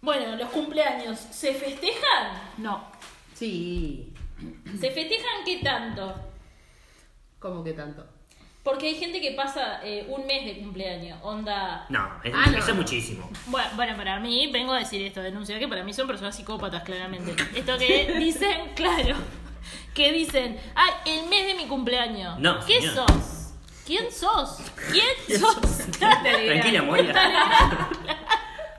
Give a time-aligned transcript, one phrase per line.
[0.00, 2.40] Bueno, los cumpleaños, ¿se festejan?
[2.58, 2.84] No.
[3.34, 4.12] Sí.
[4.80, 6.14] ¿Se festejan qué tanto?
[7.38, 8.06] ¿Cómo que tanto?
[8.62, 11.86] Porque hay gente que pasa eh, un mes de cumpleaños, onda...
[11.88, 12.58] No, es, Ah, no.
[12.58, 13.28] eso es muchísimo.
[13.46, 16.82] Bueno, bueno, para mí, vengo a decir esto, denunciar que para mí son personas psicópatas,
[16.82, 17.34] claramente.
[17.56, 19.16] Esto que dicen, claro,
[19.94, 22.38] que dicen, ay, el mes de mi cumpleaños.
[22.38, 22.94] No, ¿Qué señor.
[23.08, 23.52] sos?
[23.86, 24.58] ¿Quién sos?
[24.92, 25.60] ¿Quién sos?
[25.98, 27.14] Tranquila, Moria.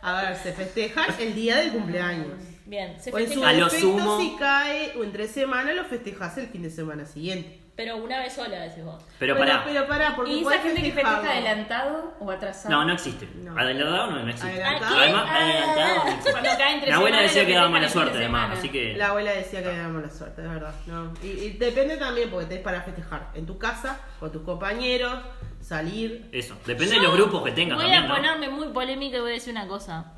[0.02, 2.27] A ver, se festejan el día del cumpleaños.
[2.65, 5.73] Bien, se O en su festeja, A lo defecto, sumo- si cae o entre semana,
[5.73, 7.60] lo festejas el fin de semana siguiente.
[7.75, 9.01] pero una vez sola, decís vos.
[9.20, 9.64] Pero Pero- pará.
[9.65, 12.75] Pero pará, porque ¿Y esa gente que festeja adelantado o atrasado?
[12.75, 13.25] No, no existe.
[13.36, 13.57] No.
[13.57, 14.50] Adelantado no, no existe.
[14.51, 14.97] Adelantado.
[15.00, 16.31] Además, adelantado no existe.
[16.31, 18.97] Cuando cae entre Mi abuela decía que daba mala suerte, de además, así que.
[18.97, 20.73] La abuela decía que era mala suerte, de verdad.
[20.87, 21.14] No.
[21.23, 25.14] Y, y depende también, porque tenés para festejar en tu casa, con tus compañeros,
[25.61, 26.29] salir.
[26.31, 28.15] Eso, depende de los grupos que tengas Voy también, a ¿no?
[28.15, 30.13] ponerme muy polémica y voy a decir una cosa.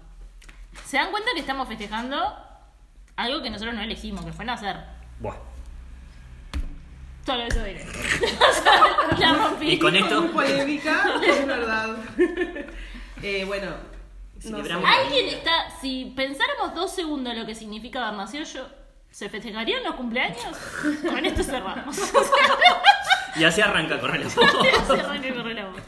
[0.86, 2.18] ¿Se dan cuenta que estamos festejando
[3.16, 4.78] algo que nosotros no elegimos, que fue nacer?
[5.20, 5.36] Buah.
[7.26, 7.86] Solo eso diré.
[9.20, 9.72] La rompí.
[9.74, 11.96] Y con esto Muy polémica, es verdad.
[13.22, 13.72] eh, bueno,
[14.46, 14.58] no.
[14.88, 15.70] Alguien está.
[15.82, 18.68] Si pensáramos dos segundos lo que significa haber nacido yo.
[19.12, 20.58] ¿Se festejarían los cumpleaños?
[21.08, 21.96] Con esto cerramos.
[23.36, 25.82] Y así arranca correr la Se arranca la voz.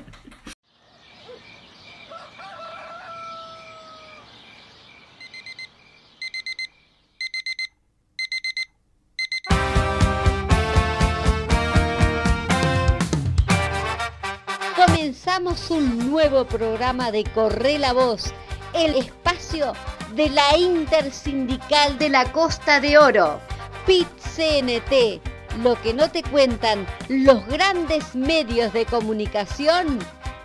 [14.75, 18.33] Comenzamos un nuevo programa de Corre la Voz,
[18.73, 19.73] el espacio
[20.15, 23.39] de la Intersindical de la Costa de Oro,
[23.85, 29.99] PIT-CNT, lo que no te cuentan los grandes medios de comunicación,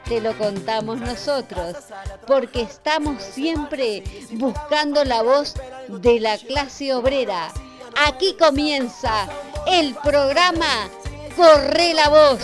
[0.04, 1.76] te lo contamos nosotros,
[2.26, 5.54] porque estamos siempre buscando la voz
[5.88, 7.48] de la clase obrera.
[8.06, 9.28] Aquí comienza
[9.66, 10.88] el programa
[11.36, 12.40] Corre la Voz.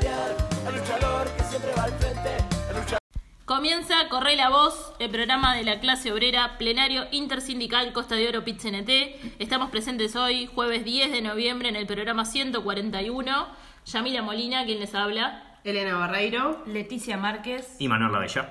[0.00, 0.53] El.
[0.66, 2.36] El luchador que siempre va al frente.
[2.70, 2.98] El luchador.
[3.44, 8.44] Comienza Corre la Voz, el programa de la clase obrera, plenario intersindical Costa de Oro
[8.44, 9.38] PIT-CNT.
[9.38, 13.46] Estamos presentes hoy, jueves 10 de noviembre, en el programa 141.
[13.84, 15.58] Yamila Molina, quien les habla.
[15.64, 16.62] Elena Barreiro.
[16.66, 17.76] Leticia Márquez.
[17.78, 18.48] Y Manuel Lavella.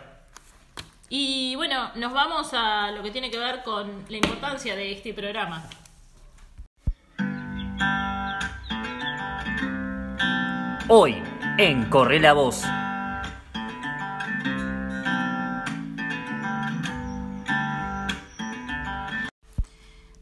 [1.09, 5.13] Y bueno, nos vamos a lo que tiene que ver con la importancia de este
[5.13, 5.63] programa.
[10.88, 11.24] Hoy,
[11.58, 12.64] en Corre la Voz.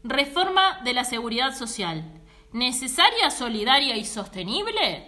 [0.04, 2.04] Reforma de la seguridad social.
[2.52, 5.04] ¿Necesaria, solidaria y sostenible?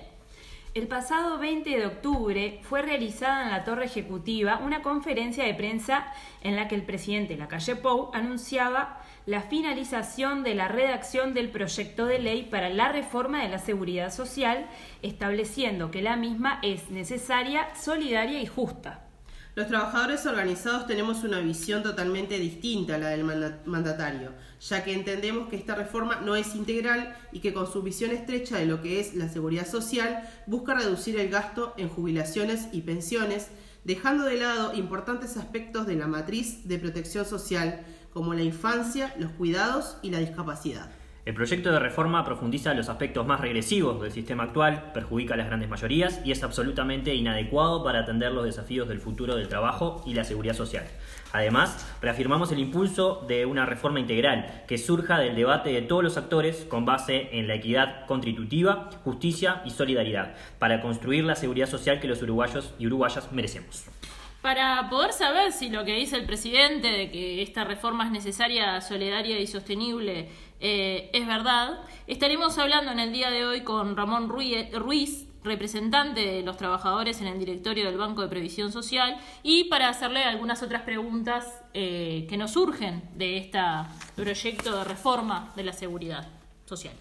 [0.73, 6.07] El pasado 20 de octubre fue realizada en la Torre Ejecutiva una conferencia de prensa
[6.41, 12.05] en la que el presidente Lacalle Pou anunciaba la finalización de la redacción del proyecto
[12.07, 14.67] de ley para la reforma de la seguridad social,
[15.03, 19.01] estableciendo que la misma es necesaria, solidaria y justa.
[19.55, 24.93] Los trabajadores organizados tenemos una visión totalmente distinta a la del manda- mandatario, ya que
[24.93, 28.83] entendemos que esta reforma no es integral y que con su visión estrecha de lo
[28.83, 33.49] que es la seguridad social busca reducir el gasto en jubilaciones y pensiones,
[33.85, 37.85] dejando de lado importantes aspectos de la matriz de protección social,
[38.15, 40.89] como la infancia, los cuidados y la discapacidad.
[41.25, 45.47] El proyecto de reforma profundiza los aspectos más regresivos del sistema actual, perjudica a las
[45.47, 50.13] grandes mayorías y es absolutamente inadecuado para atender los desafíos del futuro del trabajo y
[50.13, 50.85] la seguridad social.
[51.33, 56.19] Además, reafirmamos el impulso de una reforma integral que surja del debate de todos los
[56.19, 62.01] actores con base en la equidad constitutiva, justicia y solidaridad, para construir la seguridad social
[62.01, 63.87] que los uruguayos y uruguayas merecemos.
[64.45, 68.79] Para poder saber si lo que dice el presidente de que esta reforma es necesaria,
[68.83, 70.29] solidaria y sostenible
[70.61, 76.43] eh, es verdad, estaremos hablando en el día de hoy con Ramón Ruiz, representante de
[76.43, 80.83] los trabajadores en el directorio del Banco de Previsión Social, y para hacerle algunas otras
[80.83, 83.59] preguntas eh, que nos surgen de este
[84.15, 86.29] proyecto de reforma de la seguridad
[86.67, 86.93] social.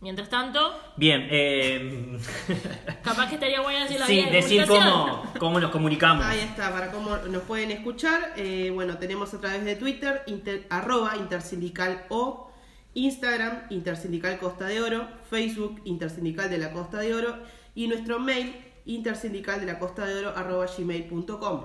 [0.00, 0.60] Mientras tanto,
[0.96, 2.16] Bien, eh,
[3.02, 6.24] capaz que estaría bueno decir la sí, de decir cómo, cómo nos comunicamos.
[6.24, 8.32] Ahí está, para cómo nos pueden escuchar.
[8.36, 12.52] eh, bueno, tenemos a través de Twitter, inter- arroba intersindical o,
[12.94, 17.36] Instagram, intersindical Costa de Oro, Facebook, intersindical de la Costa de Oro
[17.74, 18.54] y nuestro mail,
[18.86, 21.64] intersindical de la Costa de Oro, arroba gmail.com.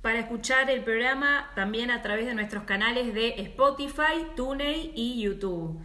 [0.00, 5.80] Para escuchar el programa también a través de nuestros canales de Spotify, TuneIn y YouTube.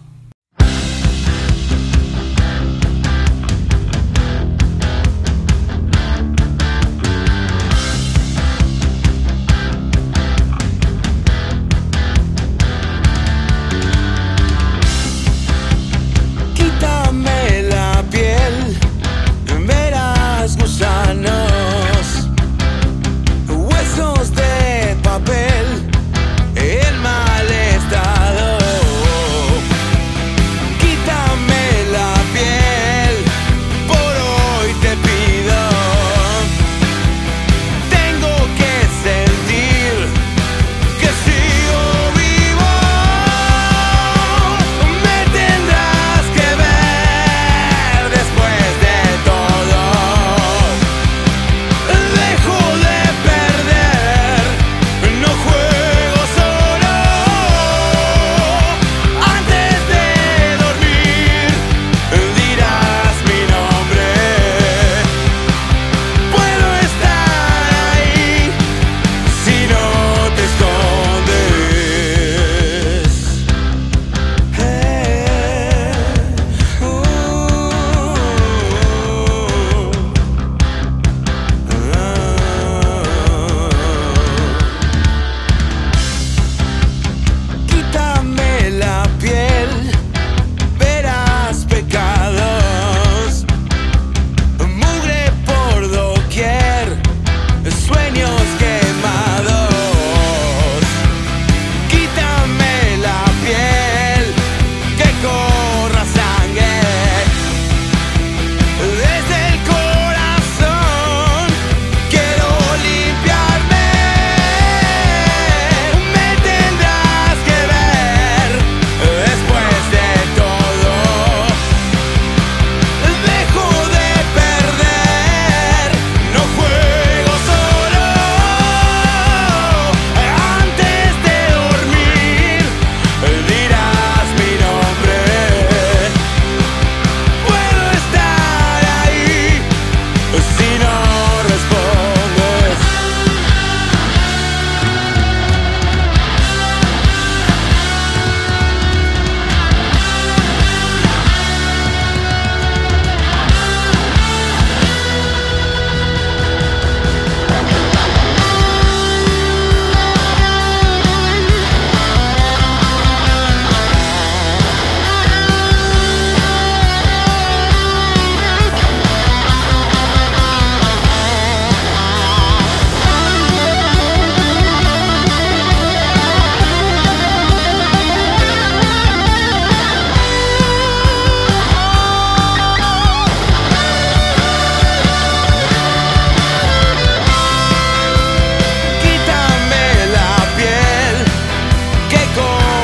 [192.38, 192.77] goal.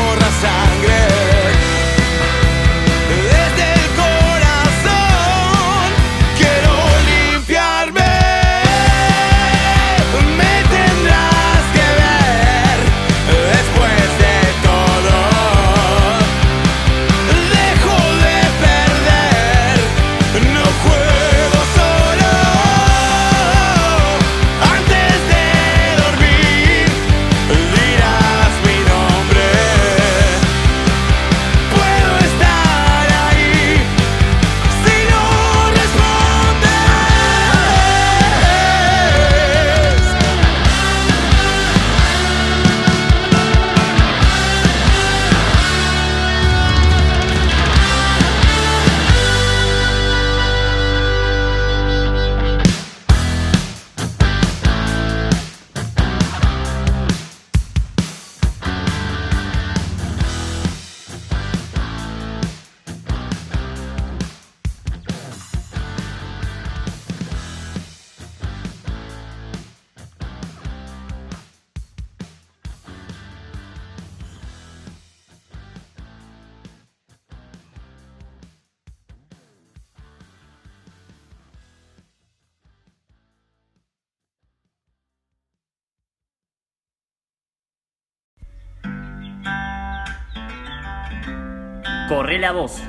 [92.54, 92.80] Voz.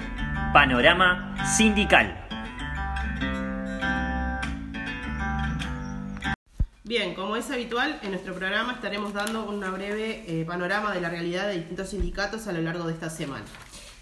[0.54, 2.22] Panorama sindical.
[6.84, 11.10] Bien, como es habitual, en nuestro programa estaremos dando una breve eh, panorama de la
[11.10, 13.44] realidad de distintos sindicatos a lo largo de esta semana.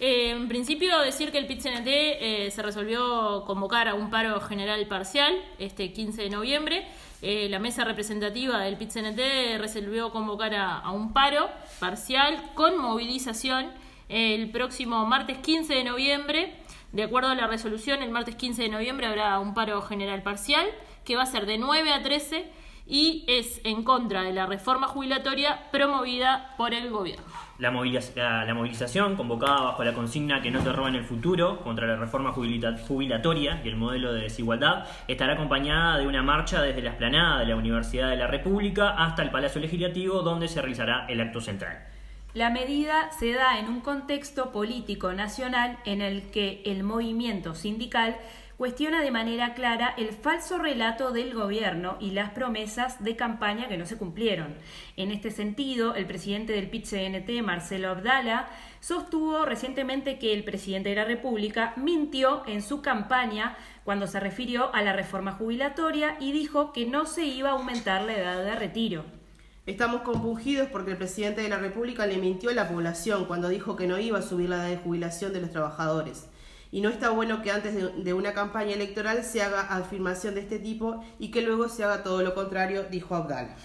[0.02, 4.86] Eh, en principio, decir que el PIT-CNT eh, se resolvió convocar a un paro general
[4.88, 6.86] parcial este 15 de noviembre.
[7.22, 13.72] Eh, la mesa representativa del PIT-CNT resolvió convocar a, a, un paro parcial con movilización
[14.14, 16.54] el próximo martes 15 de noviembre.
[16.92, 20.68] De acuerdo a la resolución, el martes 15 de noviembre habrá un paro general parcial
[21.04, 22.46] que va a ser de 9 a 13
[22.86, 27.24] y es en contra de la reforma jubilatoria promovida por el gobierno.
[27.58, 32.32] La, movilización, convocada bajo la consigna que no te roben el futuro contra la reforma
[32.34, 37.48] jubilatoria y el modelo de desigualdad, estará acompañada de una marcha desde la esplanada de
[37.48, 41.93] la Universidad de la República hasta el Palacio Legislativo, donde se realizará el acto central.
[42.34, 48.18] La medida se da en un contexto político nacional en el que el movimiento sindical
[48.58, 53.78] cuestiona de manera clara el falso relato del gobierno y las promesas de campaña que
[53.78, 54.56] no se cumplieron.
[54.98, 58.48] En este sentido, el presidente del PIT-CNT, Marcelo Abdala,
[58.80, 64.74] sostuvo recientemente que el presidente de la República mintió en su campaña cuando se refirió
[64.74, 68.56] a la reforma jubilatoria y dijo que no se iba a aumentar la edad de
[68.56, 69.23] retiro.
[69.66, 73.78] Estamos compungidos porque el presidente de la República le mintió a la población cuando dijo
[73.78, 76.28] que no iba a subir la edad de jubilación de los trabajadores
[76.74, 80.58] y no está bueno que antes de, una campaña electoral se haga afirmación de este
[80.58, 83.56] tipo y que luego se haga todo lo contrario, dijo Abdala.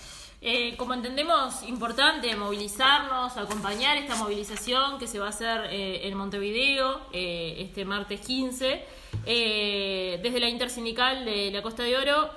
[0.43, 6.19] Eh, como entendemos, importante movilizarnos, acompañar esta movilización que se va a hacer eh, en
[6.19, 8.85] Montevideo eh, este martes 15.
[9.25, 12.31] desde la Intersindical de la Costa de Oro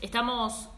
[0.00, 0.70] estamos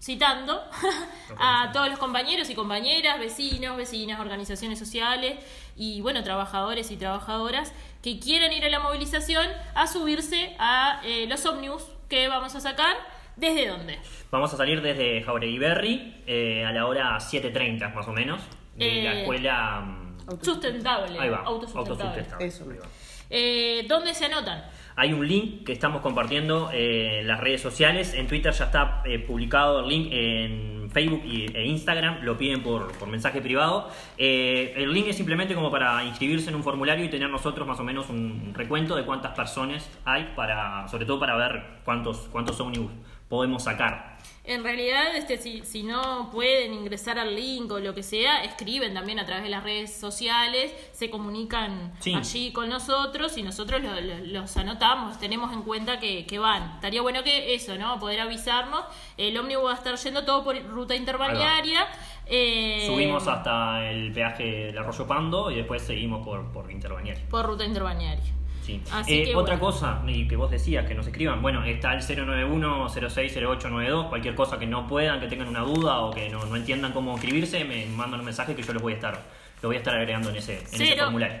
[0.00, 0.62] citando
[1.38, 5.36] a todos los compañeros y compañeras, vecinos, vecinas, organizaciones sociales
[5.76, 7.72] y bueno, trabajadores y trabajadoras
[8.02, 12.60] que quieran ir a la movilización a subirse a eh, los ómnibus que vamos a
[12.60, 12.96] sacar.
[13.36, 13.98] ¿Desde dónde?
[14.30, 18.40] Vamos a salir desde Jauregui Berry eh, a la hora 7.30 más o menos
[18.76, 19.80] de la Eh, escuela...
[19.82, 21.18] mm, Sustentable.
[21.18, 22.02] Ahí va, autosustentable.
[22.02, 22.46] autosustentable.
[22.46, 22.64] Eso.
[22.70, 22.86] Ahí va.
[23.28, 24.64] Eh, ¿Dónde se anotan?
[24.98, 28.14] Hay un link que estamos compartiendo eh, en las redes sociales.
[28.14, 32.22] En Twitter ya está eh, publicado el link en Facebook e Instagram.
[32.22, 33.90] Lo piden por, por mensaje privado.
[34.16, 37.78] Eh, el link es simplemente como para inscribirse en un formulario y tener nosotros más
[37.78, 42.58] o menos un recuento de cuántas personas hay, para, sobre todo para ver cuántos, cuántos
[42.58, 42.90] ómnibus
[43.28, 44.15] podemos sacar.
[44.48, 48.94] En realidad, este, si, si no pueden ingresar al link o lo que sea, escriben
[48.94, 52.14] también a través de las redes sociales, se comunican Sí.
[52.14, 56.74] allí con nosotros y nosotros lo- lo- los anotamos, tenemos en cuenta que, que van.
[56.76, 57.98] Estaría bueno que eso, ¿no?
[57.98, 58.84] Poder avisarnos.
[59.16, 61.86] El ómnibus va a estar yendo todo por ruta interbalnearia.
[62.26, 67.16] eh, Subimos hasta el peaje del Arroyo Pando y después seguimos por, por Interbañar.
[67.30, 68.32] Por ruta interbalnearia.
[68.66, 68.80] Sí.
[68.92, 69.72] Así Eh, que, otra bueno.
[69.72, 71.40] cosa y que vos decías, que nos escriban.
[71.40, 74.08] Bueno, está el 091-060892.
[74.08, 77.14] Cualquier cosa que no puedan, que tengan una duda o que no, no entiendan cómo
[77.14, 79.22] escribirse, me mandan un mensaje que yo los voy a estar,
[79.62, 81.38] lo voy a estar agregando en ese, en ese formulario.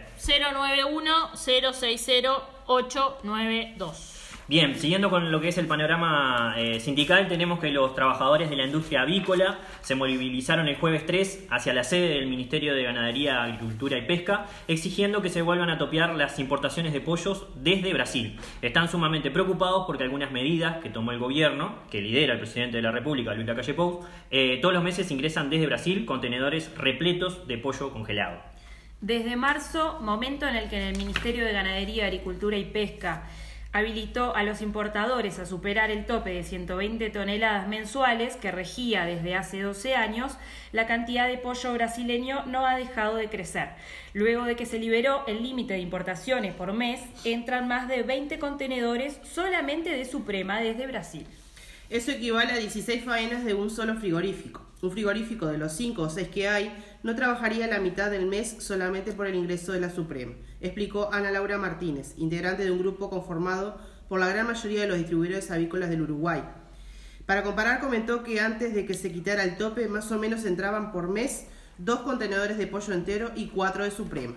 [2.66, 4.15] 091-060-892.
[4.48, 8.54] Bien, siguiendo con lo que es el panorama eh, sindical, tenemos que los trabajadores de
[8.54, 13.42] la industria avícola se movilizaron el jueves 3 hacia la sede del Ministerio de Ganadería,
[13.42, 18.38] Agricultura y Pesca, exigiendo que se vuelvan a topear las importaciones de pollos desde Brasil.
[18.62, 22.84] Están sumamente preocupados porque algunas medidas que tomó el gobierno, que lidera el presidente de
[22.84, 27.58] la República, Luis Lacalle Pou, eh, todos los meses ingresan desde Brasil contenedores repletos de
[27.58, 28.38] pollo congelado.
[29.00, 33.24] Desde marzo, momento en el que en el Ministerio de Ganadería, Agricultura y Pesca
[33.76, 39.34] habilitó a los importadores a superar el tope de 120 toneladas mensuales que regía desde
[39.34, 40.38] hace 12 años,
[40.72, 43.68] la cantidad de pollo brasileño no ha dejado de crecer.
[44.14, 48.38] Luego de que se liberó el límite de importaciones por mes, entran más de 20
[48.38, 51.26] contenedores solamente de Suprema desde Brasil.
[51.88, 54.66] Eso equivale a 16 faenas de un solo frigorífico.
[54.82, 58.56] Un frigorífico de los 5 o 6 que hay no trabajaría la mitad del mes
[58.58, 63.08] solamente por el ingreso de la Suprema, explicó Ana Laura Martínez, integrante de un grupo
[63.08, 63.78] conformado
[64.08, 66.42] por la gran mayoría de los distribuidores avícolas del Uruguay.
[67.24, 70.92] Para comparar, comentó que antes de que se quitara el tope, más o menos entraban
[70.92, 71.46] por mes
[71.78, 74.34] dos contenedores de pollo entero y cuatro de Suprema.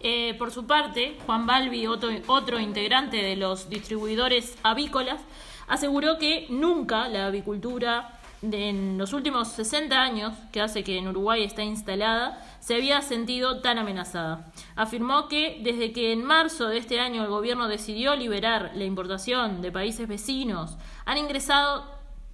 [0.00, 5.20] Eh, por su parte, Juan Balbi, otro, otro integrante de los distribuidores avícolas,
[5.66, 8.20] aseguró que nunca la avicultura
[8.52, 13.60] en los últimos 60 años, que hace que en Uruguay está instalada, se había sentido
[13.60, 14.52] tan amenazada.
[14.76, 19.62] Afirmó que desde que en marzo de este año el gobierno decidió liberar la importación
[19.62, 21.84] de países vecinos, han ingresado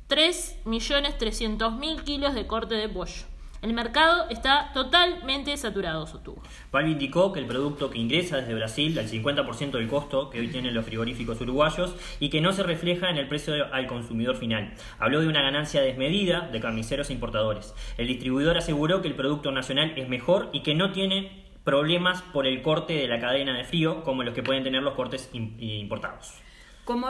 [0.08, 3.25] 3.300.000 kilos de corte de pollo.
[3.62, 6.42] El mercado está totalmente saturado, sostuvo.
[6.72, 10.48] Valve indicó que el producto que ingresa desde Brasil, al 50% del costo que hoy
[10.48, 14.72] tienen los frigoríficos uruguayos, y que no se refleja en el precio al consumidor final.
[14.98, 17.74] Habló de una ganancia desmedida de carniceros e importadores.
[17.98, 22.46] El distribuidor aseguró que el producto nacional es mejor y que no tiene problemas por
[22.46, 26.40] el corte de la cadena de frío como los que pueden tener los cortes importados.
[26.84, 27.08] Como,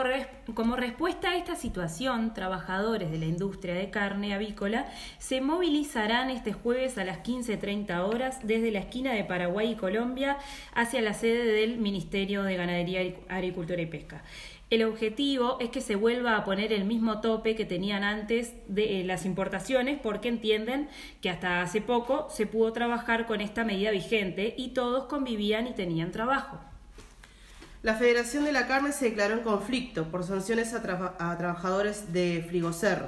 [0.53, 4.85] como, respuesta a esta situación, trabajadores de la industria de carne avícola
[5.17, 10.37] se movilizarán este jueves a las 15.30 horas desde la esquina de Paraguay y Colombia
[10.73, 14.23] hacia la sede del Ministerio de Ganadería, Agricultura y Pesca.
[14.71, 19.01] El objetivo es que se vuelva a poner el mismo tope que tenían antes de
[19.01, 20.87] eh, las importaciones porque entienden
[21.19, 25.73] que hasta hace poco se pudo trabajar con esta medida vigente y todos convivían y
[25.73, 26.70] tenían trabajo.
[27.83, 33.07] La Federación de la Carne se declaró en conflicto por sanciones a, trabajadores de Frigocerro.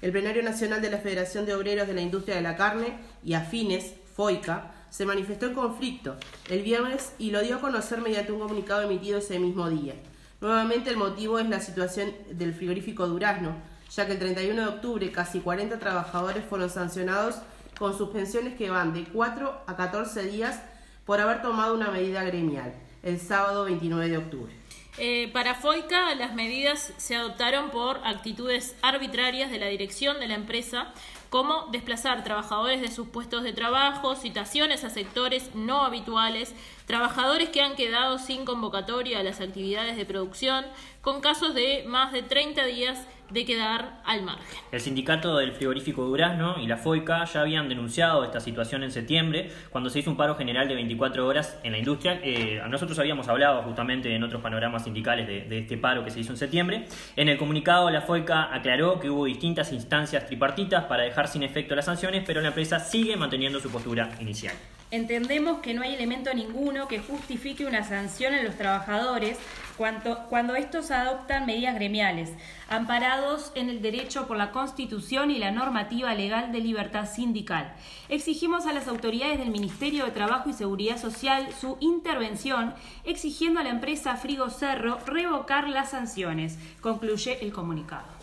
[0.00, 3.34] El Plenario Nacional de la Federación de Obreros de la Industria de la Carne y
[3.34, 6.16] afines, FOICA, se manifestó en conflicto
[6.48, 9.92] el viernes y lo dio a conocer mediante un comunicado emitido ese mismo día.
[10.40, 13.54] Nuevamente el motivo es la situación del frigorífico Durazno,
[13.94, 17.40] ya que el 31 de octubre casi 40 trabajadores fueron sancionados
[17.78, 20.62] con suspensiones que van de 4 a 14 días
[21.04, 22.72] por haber tomado una medida gremial,
[23.04, 24.52] el sábado 29 de octubre.
[24.96, 30.34] Eh, para FOICA, las medidas se adoptaron por actitudes arbitrarias de la dirección de la
[30.34, 30.92] empresa,
[31.30, 36.54] como desplazar trabajadores de sus puestos de trabajo, citaciones a sectores no habituales,
[36.86, 40.64] trabajadores que han quedado sin convocatoria a las actividades de producción,
[41.02, 44.58] con casos de más de 30 días de quedar al margen.
[44.70, 49.50] El sindicato del frigorífico Durazno y la FOICA ya habían denunciado esta situación en septiembre,
[49.70, 52.20] cuando se hizo un paro general de 24 horas en la industria.
[52.22, 56.20] Eh, nosotros habíamos hablado justamente en otros panoramas sindicales de, de, este paro que se
[56.20, 56.86] hizo en septiembre.
[57.16, 61.74] En el comunicado, la FOICA aclaró que hubo distintas instancias tripartitas para dejar sin efecto
[61.74, 64.54] las sanciones, pero la empresa sigue manteniendo su postura inicial.
[64.90, 69.38] Entendemos que no hay elemento ninguno que justifique una sanción en los trabajadores
[69.76, 72.32] cuando, cuando estos adoptan medidas gremiales,
[72.68, 77.74] amparados en el derecho por la Constitución y la normativa legal de libertad sindical.
[78.08, 83.64] Exigimos a las autoridades del Ministerio de Trabajo y Seguridad Social su intervención, exigiendo a
[83.64, 88.13] la empresa Frigo Cerro revocar las sanciones, concluye el comunicado.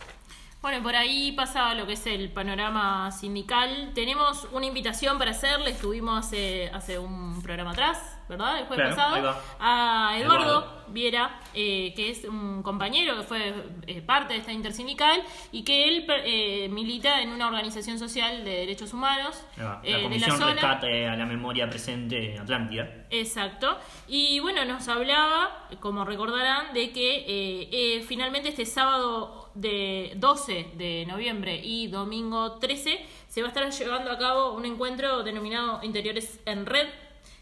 [0.61, 3.93] Bueno, por ahí pasa lo que es el panorama sindical.
[3.95, 8.59] Tenemos una invitación para hacerle, estuvimos hace, hace un programa atrás, ¿verdad?
[8.59, 13.55] El jueves pasado, a Eduardo, Viera, eh, que es un compañero que fue
[13.87, 18.51] eh, parte de esta intersindical y que él eh, milita en una organización social de
[18.51, 22.87] derechos humanos la Comisión de la Rescate a la Memoria Presente Atlántida.
[23.09, 23.79] Exacto.
[24.07, 31.59] Y bueno, nos hablaba, como recordarán, de que finalmente este sábado de 12 de noviembre
[31.63, 36.65] y domingo 13 se va a estar llevando a cabo un encuentro denominado Interiores en
[36.65, 36.87] Red,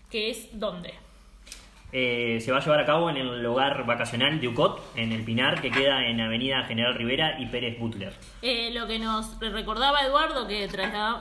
[0.10, 0.94] que es ¿dónde?
[1.92, 5.24] Eh, se va a llevar a cabo en el hogar vacacional de UCOT, en el
[5.24, 8.14] Pinar, que queda en Avenida General Rivera y Pérez Butler.
[8.44, 10.68] Eh, lo que nos recordaba Eduardo, que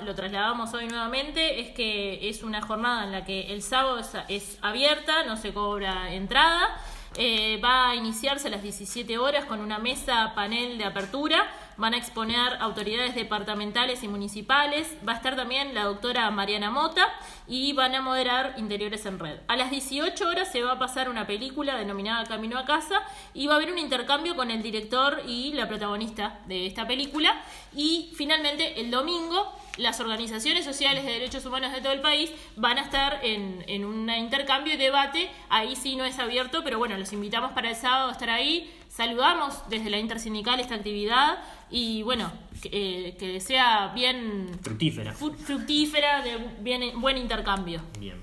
[0.04, 3.98] lo trasladamos hoy nuevamente, es que es una jornada en la que el sábado
[4.28, 6.76] es abierta, no se cobra entrada
[7.16, 11.46] eh, va a iniciarse a las 17 horas con una mesa panel de apertura.
[11.78, 14.96] Van a exponer autoridades departamentales y municipales.
[15.08, 17.08] Va a estar también la doctora Mariana Mota
[17.46, 19.38] y van a moderar Interiores en Red.
[19.48, 23.46] A las 18 horas se va a pasar una película denominada Camino a Casa y
[23.46, 27.42] va a haber un intercambio con el director y la protagonista de esta película.
[27.74, 32.78] Y finalmente el domingo las organizaciones sociales de derechos humanos de todo el país van
[32.78, 35.30] a estar en, en un intercambio y debate.
[35.48, 38.70] Ahí sí no es abierto, pero bueno, los invitamos para el sábado a estar ahí.
[38.98, 41.38] Saludamos desde la intersindical esta actividad
[41.70, 47.80] y bueno, que, eh, sea bien fructífera, fructífera de bien, buen intercambio.
[48.00, 48.16] Bien.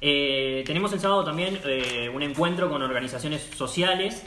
[0.00, 4.24] Eh, tenemos el sábado también eh, un encuentro con organizaciones sociales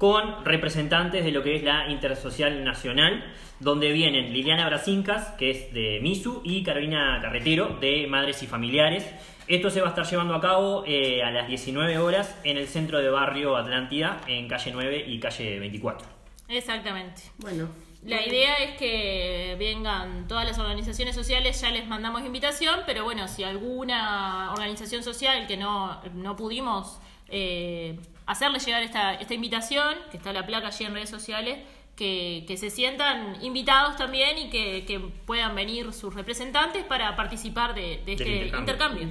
[0.00, 3.22] con representantes de lo que es la Intersocial Nacional,
[3.58, 9.06] donde vienen Liliana Brasincas, que es de MISU, y Carolina Carretero, de Madres y Familiares.
[9.46, 12.66] Esto se va a estar llevando a cabo eh, a las 19 horas en el
[12.66, 16.08] centro de barrio Atlántida, en calle 9 y calle 24.
[16.48, 17.20] Exactamente.
[17.36, 17.68] Bueno.
[18.02, 23.28] La idea es que vengan todas las organizaciones sociales, ya les mandamos invitación, pero bueno,
[23.28, 30.16] si alguna organización social que no, no pudimos eh, hacerle llegar esta, esta invitación, que
[30.16, 31.58] está la placa allí en redes sociales,
[31.96, 38.46] que, se sientan invitados también y que, puedan venir sus representantes para participar de, este
[38.56, 39.08] intercambio.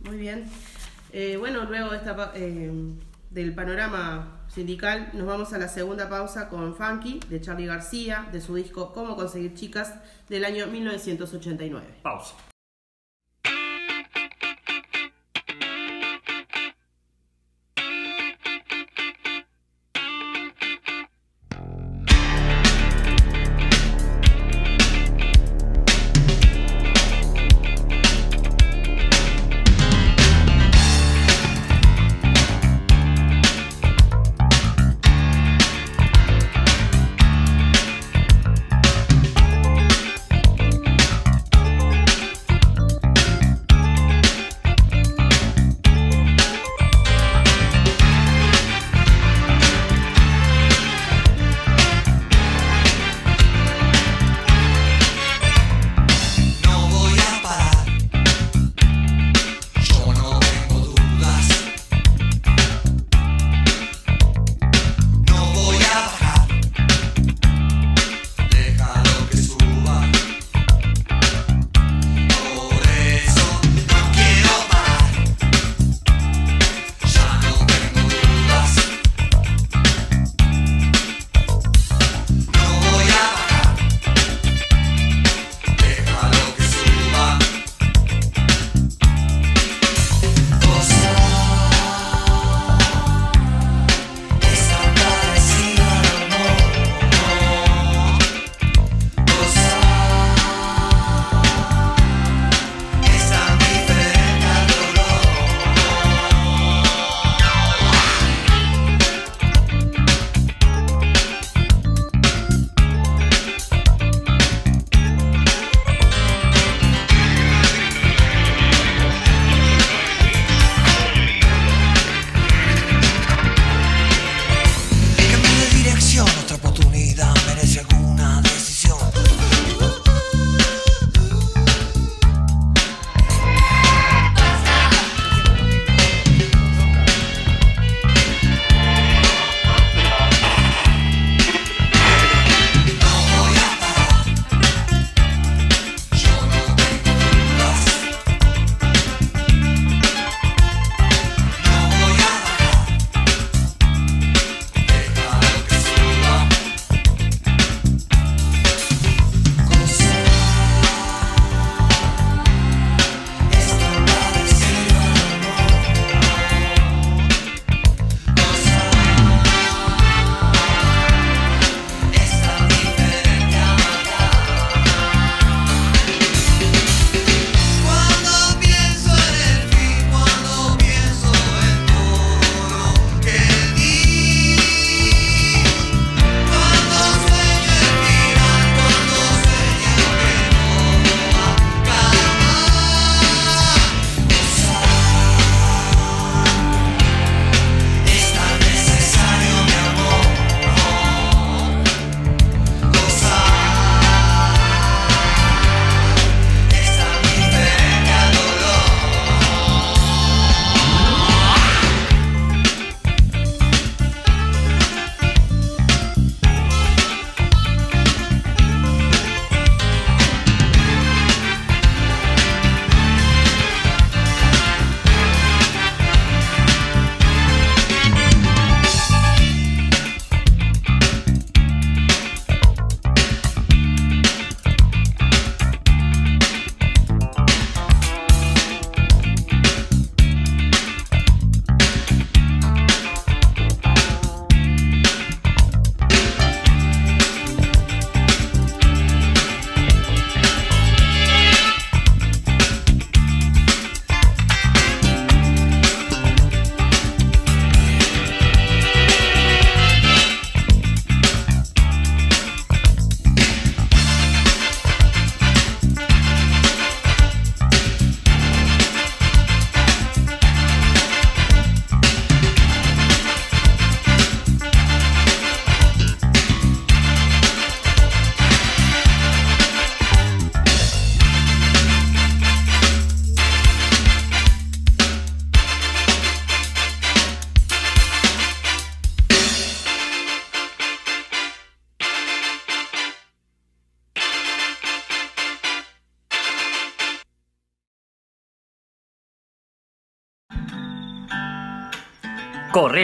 [0.00, 0.44] Muy bien.
[1.12, 2.70] Eh, bueno, luego de esta, eh,
[3.30, 8.40] del panorama sindical, nos vamos a la segunda pausa con Funky de Charlie García, de
[8.40, 9.94] su disco Cómo conseguir chicas
[10.28, 11.86] del año 1989.
[12.02, 12.34] Pausa.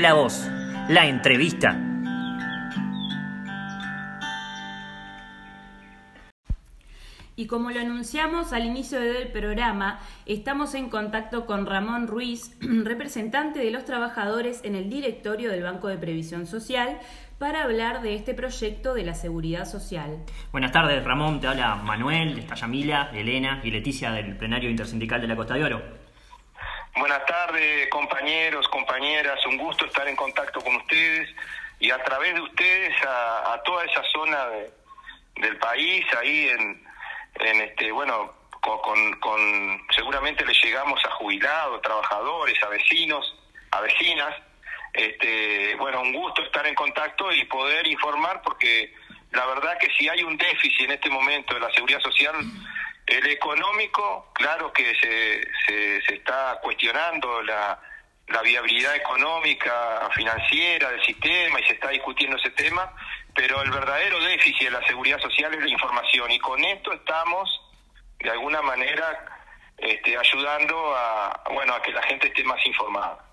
[0.09, 0.49] La voz,
[0.89, 1.79] la entrevista.
[7.37, 13.59] Y como lo anunciamos al inicio del programa, estamos en contacto con Ramón Ruiz, representante
[13.59, 16.99] de los trabajadores en el directorio del Banco de Previsión Social,
[17.39, 20.25] para hablar de este proyecto de la seguridad social.
[20.53, 21.39] Buenas tardes, Ramón.
[21.39, 25.65] Te habla Manuel, está Yamila, Elena y Leticia del plenario intersindical de la Costa de
[25.65, 25.98] Oro.
[26.99, 29.47] Buenas tardes, compañeros, compañeras.
[29.47, 31.29] Un gusto estar en contacto con ustedes
[31.79, 34.47] y a través de ustedes a, toda esa zona
[35.37, 36.85] del país, ahí en,
[37.35, 43.33] en este, bueno, con, con, seguramente le llegamos a jubilados, trabajadores, a vecinos,
[43.71, 44.35] a vecinas.
[44.93, 48.93] Este, bueno, un gusto estar en contacto y poder informar porque
[49.31, 52.35] la verdad que si hay un déficit en este momento de la seguridad social,
[53.09, 57.81] el económico, claro que se, se, está cuestionando la,
[58.29, 62.93] la viabilidad económica, financiera del sistema y se está discutiendo ese tema,
[63.35, 67.49] pero el verdadero déficit de la seguridad social es la información y con esto estamos
[68.19, 69.25] de alguna manera
[69.79, 73.28] este, ayudando a bueno a que la gente esté más informada.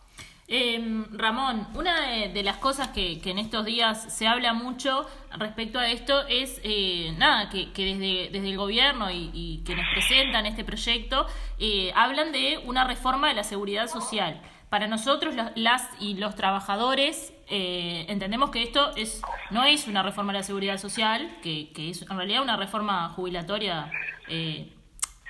[0.47, 5.87] Eh, Ramón, una de, las cosas que, en estos días se habla mucho respecto a
[5.89, 11.25] esto es, eh, nada, que, desde, el gobierno y, y quienes presentan este proyecto
[11.57, 14.39] eh, hablan de una reforma de la seguridad social.
[14.69, 20.31] Para nosotros, las y los trabajadores, eh, entendemos que esto es no es una reforma
[20.31, 23.91] de la seguridad social, que, es en realidad una reforma jubilatoria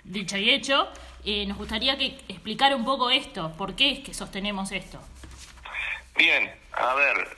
[0.04, 0.88] dicha y hecho.
[1.26, 5.00] Eh, nos gustaría que explicara un poco esto, por qué es que sostenemos esto.
[6.16, 7.38] Bien, a ver,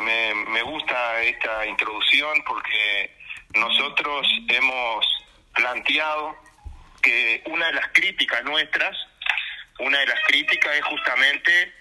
[0.00, 3.16] me, me gusta esta introducción porque
[3.54, 5.06] nosotros hemos
[5.54, 6.36] planteado
[7.02, 8.96] que una de las críticas nuestras
[9.78, 11.74] una de las críticas es justamente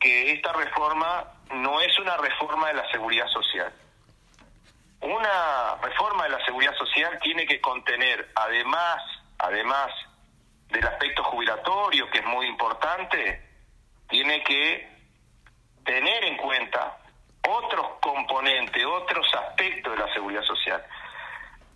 [0.00, 3.72] que esta reforma no es una reforma de la seguridad social.
[5.00, 9.02] Una reforma de la seguridad social tiene que contener, además,
[9.38, 9.90] además
[10.70, 13.42] del aspecto jubilatorio, que es muy importante,
[14.08, 14.88] tiene que
[15.84, 16.98] tener en cuenta
[17.48, 20.84] otros componentes, otros aspectos de la seguridad social.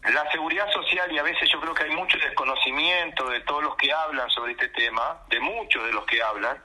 [0.02, 3.76] La seguridad social, y a veces yo creo que hay mucho desconocimiento de todos los
[3.76, 6.62] que hablan sobre este tema, de muchos de los que hablan,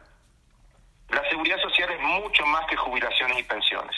[1.09, 3.95] la seguridad social es mucho más que jubilaciones y pensiones.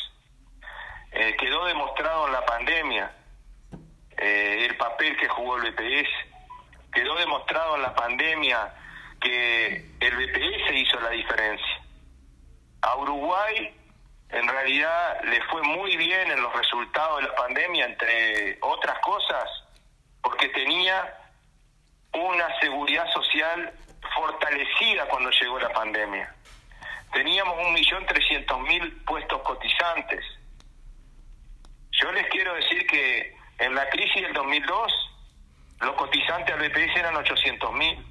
[1.12, 3.12] Eh, quedó demostrado en la pandemia
[4.18, 6.10] eh, el papel que jugó el BPS,
[6.92, 8.74] quedó demostrado en la pandemia
[9.20, 11.82] que el BPS hizo la diferencia.
[12.82, 13.74] A Uruguay
[14.30, 19.50] en realidad le fue muy bien en los resultados de la pandemia, entre otras cosas,
[20.22, 21.18] porque tenía
[22.14, 23.74] una seguridad social
[24.16, 26.34] fortalecida cuando llegó la pandemia.
[27.14, 30.24] Teníamos un millón trescientos mil puestos cotizantes.
[31.92, 35.11] Yo les quiero decir que en la crisis del 2002
[35.82, 38.06] los cotizantes al BPS eran 800 mil.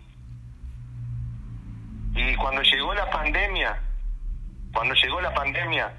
[2.15, 3.81] Y cuando llegó la pandemia,
[4.73, 5.93] cuando llegó la pandemia,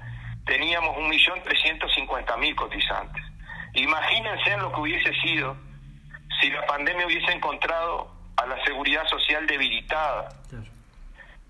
[0.46, 3.22] teníamos un millón trescientos cincuenta mil cotizantes.
[3.74, 5.56] Imagínense lo que hubiese sido
[6.40, 10.28] si la pandemia hubiese encontrado a la seguridad social debilitada.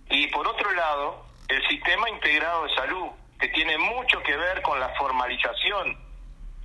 [0.09, 3.09] Y por otro lado, el sistema integrado de salud,
[3.41, 5.97] que tiene mucho que ver con la formalización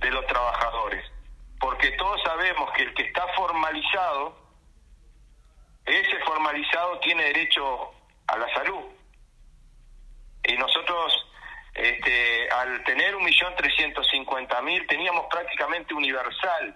[0.00, 1.04] de los trabajadores,
[1.60, 4.36] porque todos sabemos que el que está formalizado,
[5.84, 7.90] ese formalizado tiene derecho
[8.26, 8.84] a la salud.
[10.44, 11.26] Y nosotros
[11.74, 16.74] este, al tener un millón trescientos cincuenta mil teníamos prácticamente universal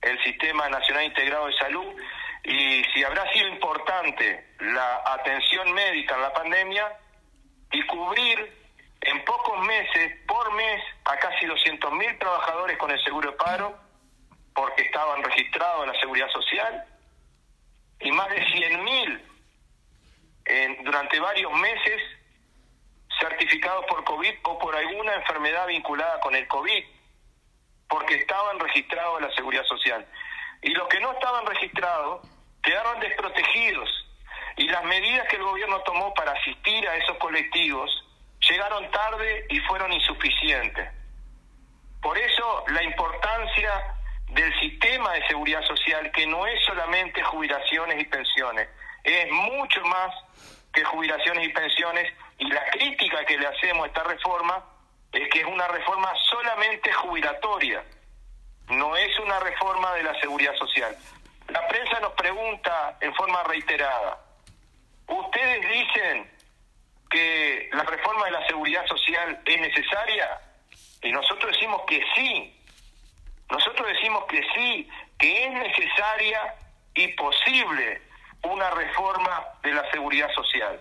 [0.00, 1.86] el sistema nacional integrado de salud
[2.44, 6.86] y si habrá sido importante la atención médica en la pandemia
[7.72, 8.58] y cubrir
[9.00, 13.87] en pocos meses por mes a casi doscientos mil trabajadores con el seguro de paro
[14.58, 16.84] porque estaban registrados en la seguridad social
[18.00, 19.24] y más de cien mil
[20.82, 22.02] durante varios meses
[23.20, 26.84] certificados por COVID o por alguna enfermedad vinculada con el COVID,
[27.88, 30.04] porque estaban registrados en la seguridad social.
[30.62, 32.26] Y los que no estaban registrados
[32.60, 33.88] quedaron desprotegidos.
[34.56, 37.90] Y las medidas que el gobierno tomó para asistir a esos colectivos
[38.48, 40.90] llegaron tarde y fueron insuficientes.
[42.02, 43.94] Por eso la importancia
[44.28, 48.68] del sistema de seguridad social, que no es solamente jubilaciones y pensiones,
[49.04, 50.14] es mucho más
[50.72, 54.64] que jubilaciones y pensiones y la crítica que le hacemos a esta reforma
[55.12, 57.82] es que es una reforma solamente jubilatoria,
[58.68, 60.94] no es una reforma de la seguridad social.
[61.48, 64.18] La prensa nos pregunta en forma reiterada,
[65.06, 66.38] ustedes dicen
[67.10, 70.40] que la reforma de la seguridad social es necesaria?
[71.02, 72.54] Y nosotros decimos que sí.
[74.26, 76.54] Que sí, que es necesaria
[76.94, 78.02] y posible
[78.42, 80.80] una reforma de la seguridad social.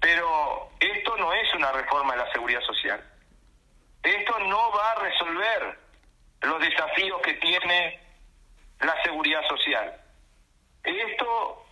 [0.00, 3.04] Pero esto no es una reforma de la seguridad social.
[4.02, 5.78] Esto no va a resolver
[6.42, 8.00] los desafíos que tiene
[8.80, 9.94] la seguridad social.
[10.84, 11.66] Esto,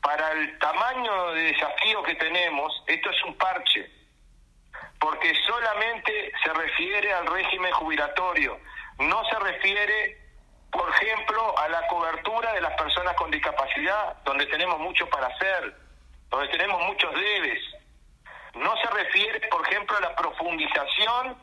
[0.00, 3.90] para el tamaño de desafío que tenemos, esto es un parche,
[4.98, 8.58] porque solamente se refiere al régimen jubilatorio,
[8.98, 10.18] no se refiere,
[10.70, 15.74] por ejemplo, a la cobertura de las personas con discapacidad, donde tenemos mucho para hacer,
[16.30, 17.62] donde tenemos muchos debes.
[18.54, 21.36] No se refiere, por ejemplo, a la profundización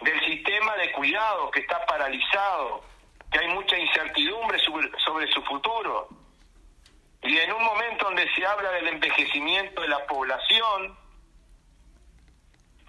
[0.00, 2.84] del sistema de cuidado que está paralizado,
[3.30, 6.08] que hay mucha incertidumbre sobre, sobre su futuro.
[7.22, 10.98] Y en un momento donde se habla del envejecimiento de la población,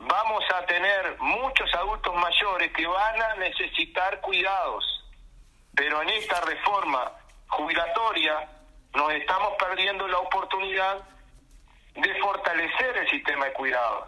[0.08, 4.86] vamos a tener muchos adultos mayores que van a necesitar cuidados.
[5.76, 7.12] Pero en esta reforma
[7.48, 8.50] jubilatoria
[8.94, 10.98] nos estamos perdiendo la oportunidad
[11.96, 14.08] de fortalecer el sistema de cuidado.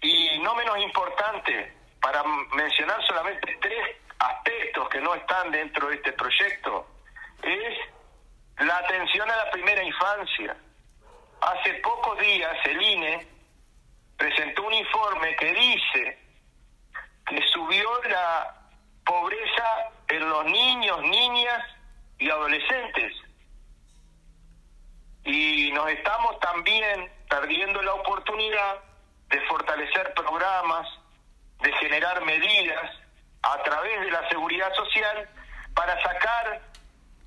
[0.00, 2.22] Y no menos importante, para
[2.54, 6.86] mencionar solamente tres aspectos que no están dentro de este proyecto,
[7.42, 7.78] es
[8.58, 10.56] la atención a la primera infancia.
[11.40, 13.35] Hace pocos días el INE
[14.16, 16.18] presentó un informe que dice
[17.26, 18.54] que subió la
[19.04, 21.62] pobreza en los niños, niñas
[22.18, 23.12] y adolescentes.
[25.24, 28.76] Y nos estamos también perdiendo la oportunidad
[29.28, 30.86] de fortalecer programas,
[31.60, 32.90] de generar medidas
[33.42, 35.28] a través de la seguridad social
[35.74, 36.60] para sacar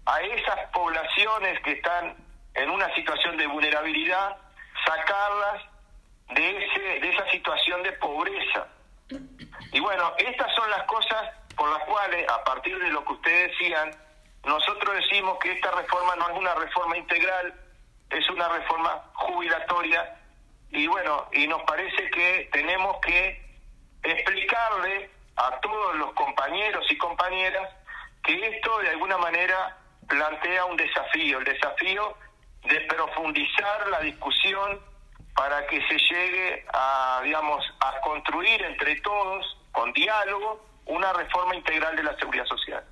[0.06, 2.15] a esas poblaciones que están
[2.56, 4.38] en una situación de vulnerabilidad,
[4.86, 5.63] sacarlas
[6.35, 8.67] de, ese, de esa situación de pobreza.
[9.71, 13.51] Y bueno, estas son las cosas por las cuales, a partir de lo que ustedes
[13.51, 13.91] decían,
[14.45, 17.53] nosotros decimos que esta reforma no es una reforma integral,
[18.09, 20.15] es una reforma jubilatoria
[20.71, 23.41] y bueno, y nos parece que tenemos que
[24.03, 27.69] explicarle a todos los compañeros y compañeras
[28.23, 32.15] que esto de alguna manera plantea un desafío, el desafío
[32.63, 34.79] de profundizar la discusión
[35.39, 41.95] para que se llegue a, digamos, a construir entre todos, con diálogo, una reforma integral
[41.95, 42.84] de la seguridad social.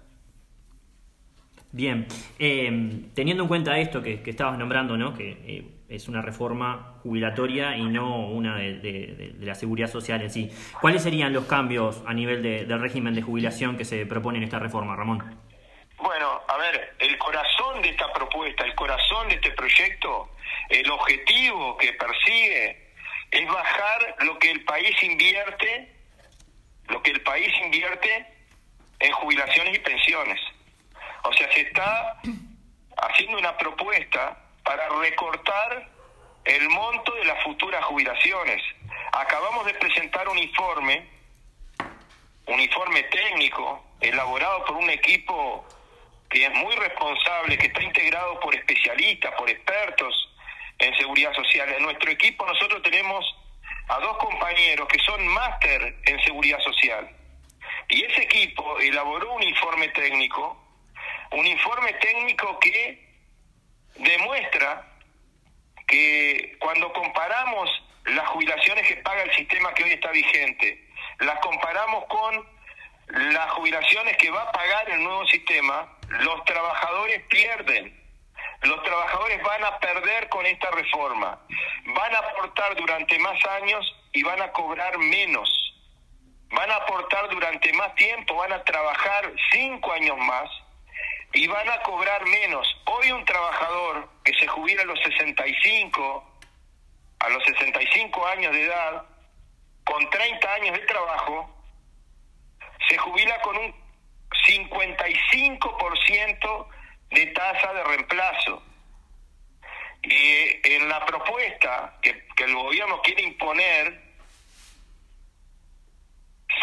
[1.73, 2.07] Bien,
[2.39, 5.13] eh, teniendo en cuenta esto que, estabas nombrando, ¿no?
[5.13, 10.49] que eh, es una reforma jubilatoria y no una de, la seguridad social en sí,
[10.79, 14.59] ¿cuáles serían los cambios a nivel del régimen de jubilación que se propone en esta
[14.59, 15.37] reforma, Ramón?
[15.97, 20.29] Bueno, a ver, el corazón de esta propuesta, el corazón de este proyecto,
[20.69, 22.87] el objetivo que persigue
[23.31, 25.93] es bajar lo que el país invierte,
[26.87, 28.25] lo que el país invierte
[28.99, 30.39] en jubilaciones y pensiones.
[31.23, 32.19] O sea, se está
[32.97, 35.89] haciendo una propuesta para recortar
[36.45, 38.61] el monto de las futuras jubilaciones.
[39.11, 41.07] Acabamos de presentar un informe,
[42.45, 45.65] un informe técnico elaborado por un equipo
[46.29, 50.27] que es muy responsable, que está integrado por especialistas, por expertos
[50.79, 51.71] en seguridad social.
[51.73, 53.25] En nuestro equipo nosotros tenemos
[53.89, 57.09] a dos compañeros que son máster en seguridad social.
[57.89, 60.61] Y ese equipo elaboró un informe técnico,
[61.31, 63.07] un informe técnico que
[63.95, 64.85] demuestra
[65.87, 67.69] que cuando comparamos
[68.05, 72.45] las jubilaciones que paga el sistema que hoy está vigente, las comparamos con
[73.07, 78.06] las jubilaciones que va a pagar el nuevo sistema, los trabajadores pierden.
[78.61, 81.39] Los trabajadores van a perder con esta reforma.
[81.85, 85.49] Van a aportar durante más años y van a cobrar menos.
[86.49, 90.49] Van a aportar durante más tiempo, van a trabajar cinco años más
[91.33, 92.65] y van a cobrar menos.
[92.85, 96.39] Hoy un trabajador que se jubila a los 65,
[97.19, 99.03] a los 65 años de edad,
[99.83, 101.53] con 30 años de trabajo,
[102.89, 103.75] se jubila con un
[104.47, 106.67] 55%
[107.11, 108.63] de tasa de reemplazo.
[110.03, 114.01] Y en la propuesta que, el gobierno quiere imponer,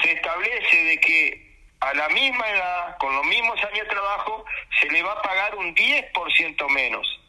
[0.03, 4.45] se establece de que a la misma edad, con los mismos años de trabajo,
[4.81, 7.21] se le va a pagar un 10% menos,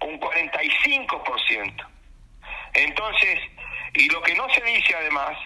[0.00, 1.86] un 45%.
[2.74, 3.40] Entonces,
[3.94, 5.36] y lo que no se dice además,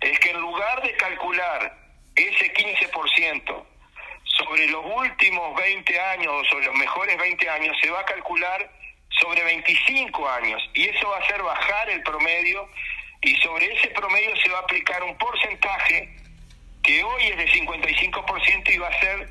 [0.00, 1.76] es que en lugar de calcular
[2.14, 3.66] ese 15%
[4.38, 8.70] sobre los últimos 20 años o los mejores 20 años se va a calcular
[9.20, 12.68] sobre 25 años y eso va a hacer bajar el promedio
[13.22, 16.14] y sobre ese promedio se va a aplicar un porcentaje
[16.82, 19.28] que hoy es de 55% y va a ser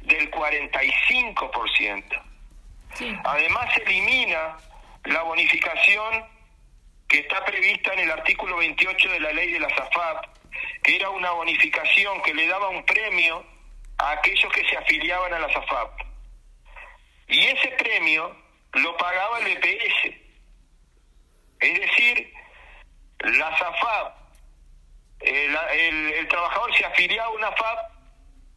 [0.00, 2.22] del 45%.
[3.24, 4.56] Además se elimina
[5.04, 6.24] la bonificación
[7.08, 10.26] que está prevista en el artículo 28 de la ley de la SAFAP,
[10.82, 13.44] que era una bonificación que le daba un premio
[14.02, 16.00] a aquellos que se afiliaban a la SAFAP.
[17.28, 18.36] Y ese premio
[18.72, 20.14] lo pagaba el BPS.
[21.60, 22.32] Es decir,
[23.20, 24.16] la SAFAP,
[25.20, 27.78] el, trabajador se afiliaba a una FAP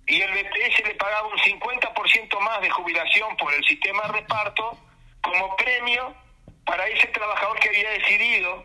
[0.07, 4.77] y el BPS le pagaba un 50% más de jubilación por el sistema de reparto
[5.21, 6.15] como premio
[6.65, 8.63] para ese trabajador que había decidido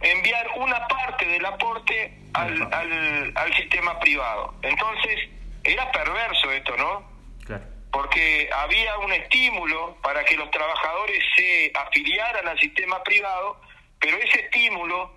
[0.00, 4.54] enviar una parte del aporte al, al, al sistema privado.
[4.62, 5.28] Entonces,
[5.64, 7.10] era perverso esto, ¿no?
[7.92, 13.60] Porque había un estímulo para que los trabajadores se afiliaran al sistema privado,
[13.98, 15.12] pero ese estímulo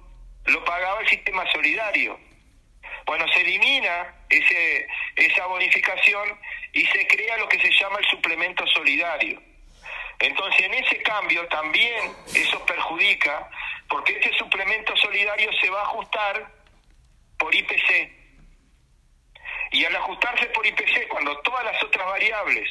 [0.46, 2.20] lo pagaba el sistema solidario.
[3.06, 6.40] Bueno, se elimina ese, esa bonificación
[6.72, 9.42] y se crea lo que se llama el suplemento solidario.
[10.20, 13.50] Entonces, en ese cambio también eso perjudica,
[13.90, 16.50] porque este suplemento solidario se va a ajustar
[17.38, 18.23] por IPC.
[19.74, 22.70] Y al ajustarse por IPC, cuando todas las otras variables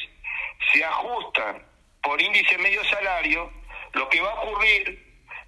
[0.71, 1.61] se ajustan
[2.01, 3.51] por índice medio salario,
[3.91, 5.03] lo que va a ocurrir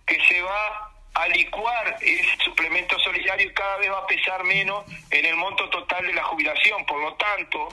[0.05, 4.83] que se va a licuar ese suplemento solidario y cada vez va a pesar menos
[5.09, 6.85] en el monto total de la jubilación.
[6.85, 7.69] Por lo tanto,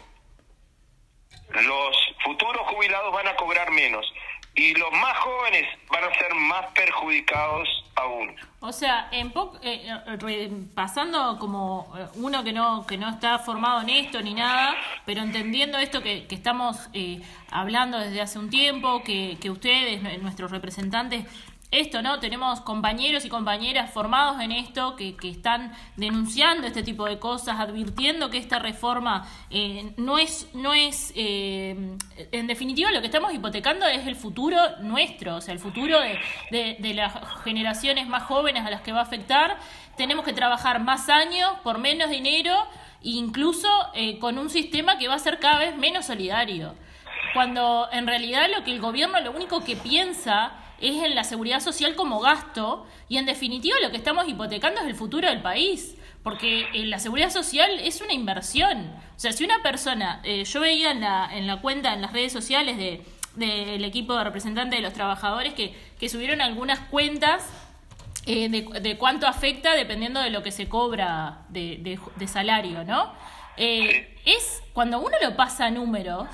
[1.51, 4.07] los futuros jubilados van a cobrar menos
[4.55, 8.35] y los más jóvenes van a ser más perjudicados aún.
[8.61, 9.33] O sea, en
[9.63, 14.75] eh, pasando como eh, uno que no que no está formado en esto ni nada,
[15.07, 20.03] pero entendiendo esto que, que estamos eh, hablando desde hace un tiempo, que, que ustedes,
[20.23, 21.25] nuestros representantes,
[21.73, 22.21] esto, ¿no?
[22.21, 27.59] Tenemos compañeros y compañeras formados en esto que, que están denunciando este tipo de cosas,
[27.59, 31.97] advirtiendo que esta reforma eh, no es, no es eh,
[32.31, 36.77] en definitiva lo que estamos hipotecando es el futuro nuestro, o sea, el futuro de,
[36.79, 39.57] de, las generaciones más jóvenes a las que va a afectar.
[39.97, 42.55] Tenemos que trabajar más años por menos dinero,
[43.01, 46.75] incluso eh, con un sistema que va a ser cada vez menos solidario.
[47.33, 50.53] Cuando en realidad lo que el gobierno lo único que piensa
[50.83, 54.87] es en la seguridad social como gasto y en definitiva lo que estamos hipotecando es
[54.87, 55.97] el futuro del país.
[56.23, 58.93] Porque eh, la seguridad social es una inversión.
[59.17, 62.13] O sea, si una persona, eh, yo veía en la, en la cuenta, en las
[62.13, 63.03] redes sociales de
[63.35, 67.43] del equipo de representantes de los trabajadores que, que subieron algunas cuentas
[68.27, 73.11] eh, de, de, cuánto afecta dependiendo de lo que se cobra de, de, salario, ¿no?
[73.57, 76.29] es cuando uno lo pasa a números,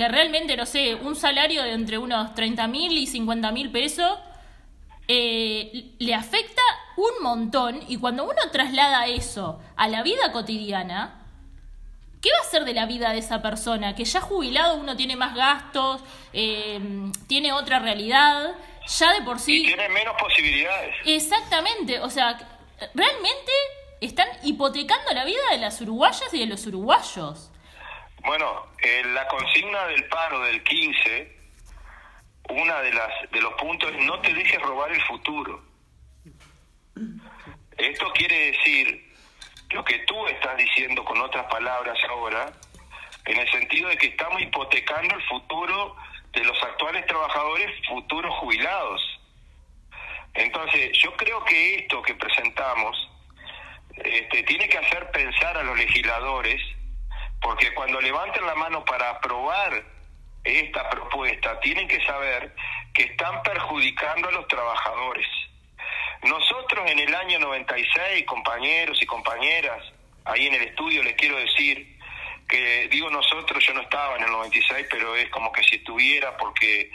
[0.00, 4.18] que realmente, no sé, un salario de entre unos 30 mil y 50 mil pesos,
[5.06, 6.62] eh, le afecta
[6.96, 11.26] un montón y cuando uno traslada eso a la vida cotidiana,
[12.22, 13.94] ¿qué va a ser de la vida de esa persona?
[13.94, 16.00] Que ya jubilado uno tiene más gastos,
[16.32, 16.80] eh,
[17.26, 18.54] tiene otra realidad,
[18.86, 19.64] ya de por sí...
[19.64, 20.94] Y tiene menos posibilidades.
[21.04, 22.38] Exactamente, o sea,
[22.94, 23.52] realmente
[24.00, 27.49] están hipotecando la vida de las uruguayas y de los uruguayos.
[28.22, 31.36] Bueno, eh, la consigna del paro del 15,
[32.50, 35.62] una de las de los puntos es no te dejes robar el futuro.
[37.78, 39.14] Esto quiere decir
[39.70, 42.52] lo que tú estás diciendo con otras palabras ahora,
[43.24, 45.96] en el sentido de que estamos hipotecando el futuro
[46.32, 49.00] de los actuales trabajadores futuros jubilados.
[50.34, 53.10] Entonces, yo creo que esto que presentamos
[53.96, 56.60] este, tiene que hacer pensar a los legisladores
[57.40, 59.84] porque cuando levanten la mano para aprobar
[60.44, 62.54] esta propuesta, tienen que saber
[62.94, 65.26] que están perjudicando a los trabajadores.
[66.22, 69.82] Nosotros en el año 96, compañeros y compañeras,
[70.24, 71.98] ahí en el estudio les quiero decir
[72.48, 76.36] que digo nosotros, yo no estaba en el 96, pero es como que si estuviera
[76.36, 76.90] porque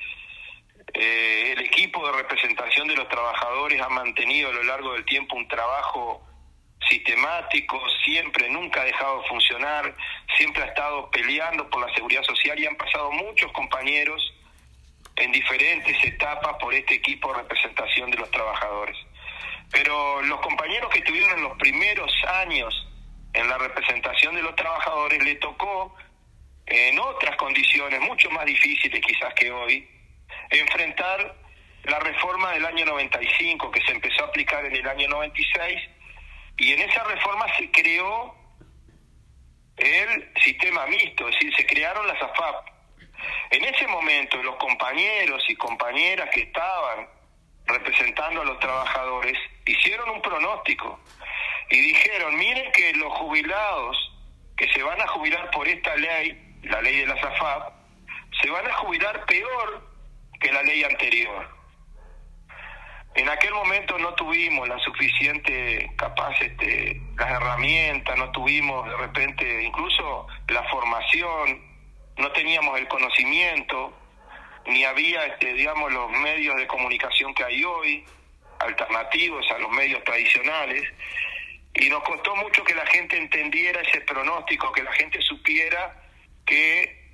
[0.93, 5.35] eh, el equipo de representación de los trabajadores ha mantenido a lo largo del tiempo
[5.35, 6.21] un trabajo
[6.89, 9.95] sistemático, siempre, nunca ha dejado de funcionar,
[10.37, 14.33] siempre ha estado peleando por la seguridad social y han pasado muchos compañeros
[15.15, 18.97] en diferentes etapas por este equipo de representación de los trabajadores.
[19.71, 22.87] Pero los compañeros que estuvieron en los primeros años
[23.33, 25.95] en la representación de los trabajadores le tocó
[26.65, 29.87] en otras condiciones mucho más difíciles quizás que hoy
[30.49, 31.35] enfrentar
[31.83, 35.81] la reforma del año 95 que se empezó a aplicar en el año 96
[36.57, 38.35] y en esa reforma se creó
[39.77, 42.67] el sistema mixto, es decir, se crearon las AFAP.
[43.51, 47.07] En ese momento los compañeros y compañeras que estaban
[47.65, 50.99] representando a los trabajadores hicieron un pronóstico
[51.69, 53.97] y dijeron, miren que los jubilados
[54.55, 57.73] que se van a jubilar por esta ley, la ley de la SAFAP,
[58.41, 59.89] se van a jubilar peor
[60.39, 61.54] que la ley anterior.
[63.15, 69.63] En aquel momento no tuvimos la suficiente capaz, este, las herramientas, no tuvimos de repente
[69.63, 71.61] incluso la formación,
[72.17, 73.93] no teníamos el conocimiento,
[74.65, 78.05] ni había, este, digamos, los medios de comunicación que hay hoy,
[78.59, 80.83] alternativos a los medios tradicionales,
[81.73, 86.03] y nos costó mucho que la gente entendiera ese pronóstico, que la gente supiera
[86.45, 87.05] que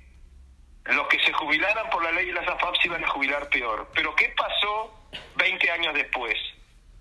[0.86, 3.88] los que se jubilaran por la ley de las AFAP se iban a jubilar peor.
[3.94, 5.01] Pero ¿qué pasó
[5.36, 6.34] 20 años después?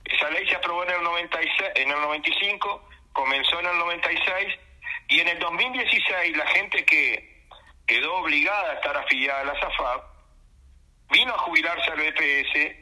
[0.05, 4.59] Esa ley se aprobó en el, 96, en el 95, comenzó en el 96,
[5.09, 7.45] y en el 2016 la gente que
[7.85, 10.03] quedó obligada a estar afiliada a la SAFAP
[11.09, 12.75] vino a jubilarse al BPS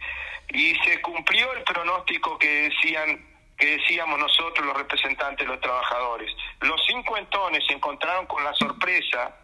[0.50, 3.26] y se cumplió el pronóstico que decían
[3.58, 6.32] que decíamos nosotros los representantes de los trabajadores.
[6.62, 9.36] Los cincuentones se encontraron con la sorpresa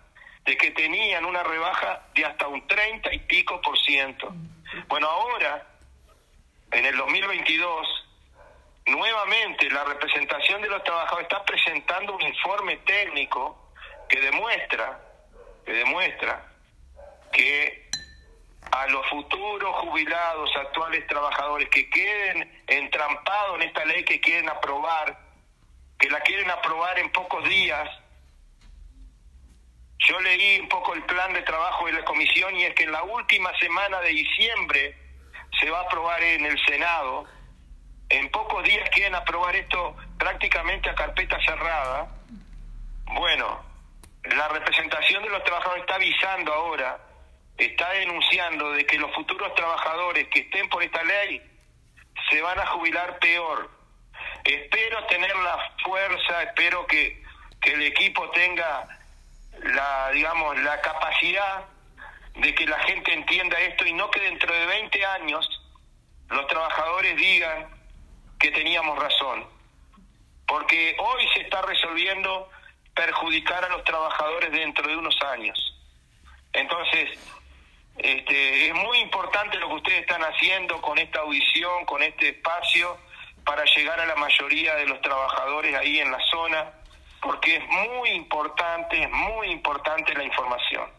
[0.45, 4.33] de que tenían una rebaja de hasta un 30 y pico por ciento.
[4.88, 5.67] Bueno, ahora,
[6.76, 7.88] en el 2022,
[8.88, 13.71] nuevamente la representación de los trabajadores está presentando un informe técnico
[14.09, 14.99] que demuestra,
[15.65, 16.45] que demuestra
[17.32, 17.89] que
[18.73, 25.17] a los futuros jubilados, actuales trabajadores que queden entrampados en esta ley que quieren aprobar,
[25.97, 27.89] que la quieren aprobar en pocos días.
[29.99, 32.91] Yo leí un poco el plan de trabajo de la comisión y es que en
[32.91, 35.04] la última semana de diciembre
[35.59, 37.25] se va a aprobar en el Senado.
[38.09, 42.07] En pocos días quieren aprobar esto prácticamente a carpeta cerrada.
[43.05, 43.63] Bueno,
[44.23, 46.99] la representación de los trabajadores está avisando ahora
[47.57, 51.41] está denunciando de que los futuros trabajadores que estén por esta ley
[52.29, 53.69] se van a jubilar peor.
[54.43, 57.23] Espero tener la fuerza, espero que,
[57.61, 58.87] que el equipo tenga
[59.63, 61.65] la, digamos, la capacidad
[62.36, 65.49] de que la gente entienda esto y no que dentro de 20 años
[66.29, 67.69] los trabajadores digan
[68.39, 69.45] que teníamos razón.
[70.47, 72.49] Porque hoy se está resolviendo
[72.93, 75.57] perjudicar a los trabajadores dentro de unos años.
[76.53, 77.19] Entonces,
[77.97, 82.97] este, es muy importante lo que ustedes están haciendo con esta audición, con este espacio,
[83.45, 86.71] para llegar a la mayoría de los trabajadores ahí en la zona,
[87.21, 90.89] porque es muy importante, es muy importante la información.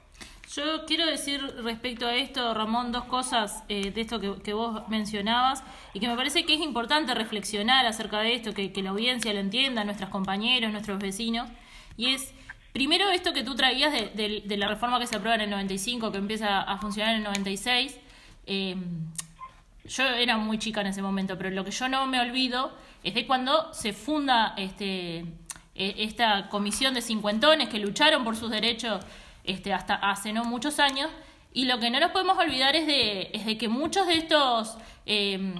[0.54, 5.64] Yo quiero decir respecto a esto, Ramón, dos cosas eh, de esto que, vos mencionabas
[5.92, 9.32] y que me parece que es importante reflexionar acerca de esto, que, que la audiencia
[9.34, 11.48] lo entienda, nuestros compañeros, nuestros vecinos,
[11.96, 12.32] y es
[12.76, 16.18] Primero, esto que tú traías de, la reforma que se aprueba en el 95, que
[16.18, 17.98] empieza a funcionar en el 96.
[18.44, 18.76] Eh,
[19.86, 23.14] yo era muy chica en ese momento, pero lo que yo no me olvido es
[23.14, 25.20] de cuando se funda este,
[25.74, 29.02] e, esta comisión de cincuentones que lucharon por sus derechos
[29.46, 31.10] este, hasta hace no muchos años.
[31.52, 34.76] Y lo que no nos podemos olvidar es de, es de que muchos de estos
[35.06, 35.54] eh,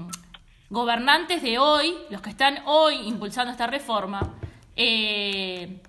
[0.69, 4.35] gobernantes de hoy, los que están hoy impulsando esta reforma,
[4.77, 5.81] eh,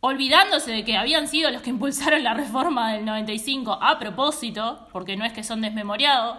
[0.00, 5.16] olvidándose de que habían sido los que impulsaron la reforma del 95 a propósito, porque
[5.16, 6.38] no es que son desmemoriados,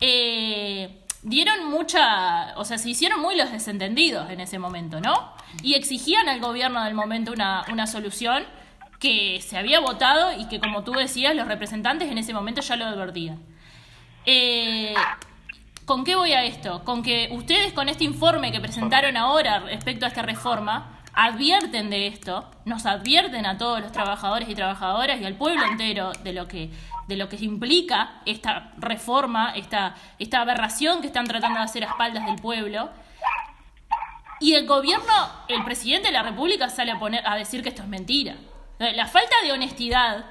[0.00, 5.32] eh, dieron mucha, o sea, se hicieron muy los desentendidos en ese momento, ¿no?
[5.62, 8.44] Y exigían al gobierno del momento una, una solución
[9.04, 12.74] que se había votado y que, como tú decías, los representantes en ese momento ya
[12.74, 13.38] lo advertían.
[14.24, 14.94] Eh,
[15.84, 16.82] ¿Con qué voy a esto?
[16.84, 22.06] Con que ustedes con este informe que presentaron ahora respecto a esta reforma, advierten de
[22.06, 26.48] esto, nos advierten a todos los trabajadores y trabajadoras y al pueblo entero de lo
[26.48, 26.70] que
[27.06, 31.88] de lo que implica esta reforma, esta, esta aberración que están tratando de hacer a
[31.88, 32.88] espaldas del pueblo.
[34.40, 35.12] Y el gobierno,
[35.48, 38.36] el presidente de la República sale a poner a decir que esto es mentira.
[38.78, 40.24] La falta de honestidad,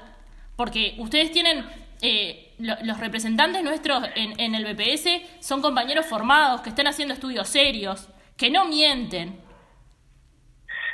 [0.56, 1.66] porque ustedes tienen
[2.02, 5.08] eh, los representantes nuestros en, en el BPS
[5.40, 9.40] son compañeros formados que están haciendo estudios serios, que no mienten,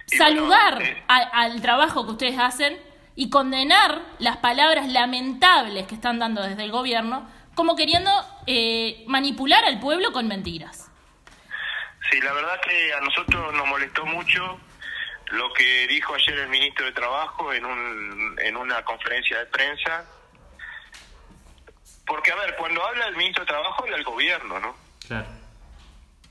[0.07, 2.79] saludar eh, al trabajo que ustedes hacen
[3.17, 8.11] y condenar las palabras lamentables que están dando desde el gobierno como queriendo
[8.47, 10.91] eh, manipular al pueblo con mentiras.
[12.11, 14.59] Sí, la verdad que a nosotros nos molestó mucho
[15.31, 20.05] lo que dijo ayer el ministro de Trabajo en, un, en una conferencia de prensa.
[22.07, 24.77] Porque, a ver, cuando habla el ministro de Trabajo, habla el gobierno, ¿no?
[25.07, 25.29] Claro.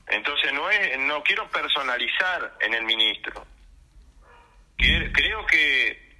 [0.08, 3.46] Entonces, no, es, no quiero personalizar en el ministro
[5.12, 6.10] creo que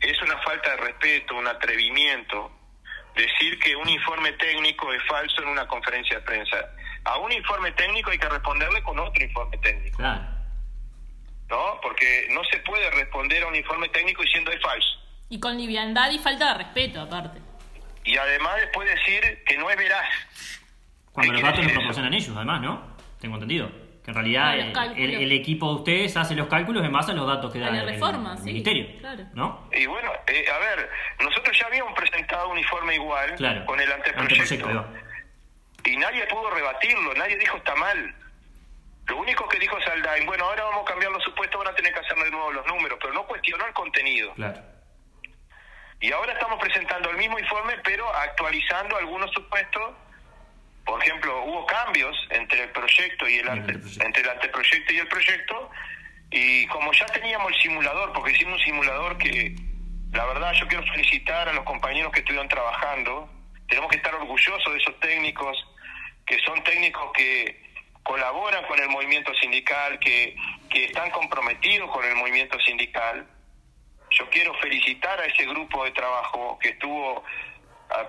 [0.00, 2.50] es una falta de respeto, un atrevimiento,
[3.14, 6.56] decir que un informe técnico es falso en una conferencia de prensa.
[7.04, 10.33] A un informe técnico hay que responderle con otro informe técnico, Claro.
[11.84, 14.88] Porque no se puede responder a un informe técnico diciendo es falso.
[15.28, 17.38] Y con liviandad y falta de respeto, aparte.
[18.04, 20.08] Y además después decir que no es veraz.
[21.12, 22.96] Cuando ¿Qué los datos los proporcionan ellos, además, ¿no?
[23.20, 23.70] Tengo entendido.
[24.02, 24.98] Que en realidad Ah, el, cálculos.
[24.98, 27.70] el- el equipo de ustedes hace los cálculos en base a los datos que da
[27.70, 28.86] la el, reforma, el sí, ministerio.
[29.00, 29.24] claro.
[29.34, 29.68] ¿No?
[29.72, 33.64] Y bueno, eh, a ver, nosotros ya habíamos presentado un informe igual Claro.
[33.66, 34.54] con el anteproyecto.
[34.68, 34.88] Anteproyecto,
[35.86, 38.14] y nadie pudo rebatirlo, nadie dijo está mal.
[39.06, 41.92] Lo único que dijo Saldain, bueno, ahora vamos a cambiar los supuestos, van a tener
[41.92, 44.32] que hacer de nuevo los números, pero no cuestionó el contenido.
[44.34, 44.62] Claro.
[46.00, 49.94] Y ahora estamos presentando el mismo informe, pero actualizando algunos supuestos.
[50.84, 54.04] Por ejemplo, hubo cambios entre el proyecto y el, Y el ante- anteproyecto.
[54.06, 55.70] entre el anteproyecto y el proyecto.
[56.30, 59.54] Y como ya teníamos el simulador, porque hicimos un simulador que,
[60.12, 63.30] la verdad, yo quiero felicitar a los compañeros que estuvieron trabajando.
[63.68, 65.56] Tenemos que estar orgullosos de esos técnicos,
[66.26, 67.63] que son técnicos que
[68.04, 70.36] colaboran con el movimiento sindical, que,
[70.70, 73.26] que están comprometidos con el movimiento sindical.
[74.10, 77.24] Yo quiero felicitar a ese grupo de trabajo que estuvo...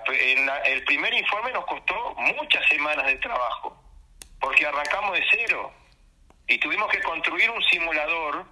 [0.08, 3.76] En la- el primer informe nos costó muchas semanas de trabajo,
[4.40, 5.72] porque arrancamos de cero
[6.48, 8.46] y tuvimos que construir un simulador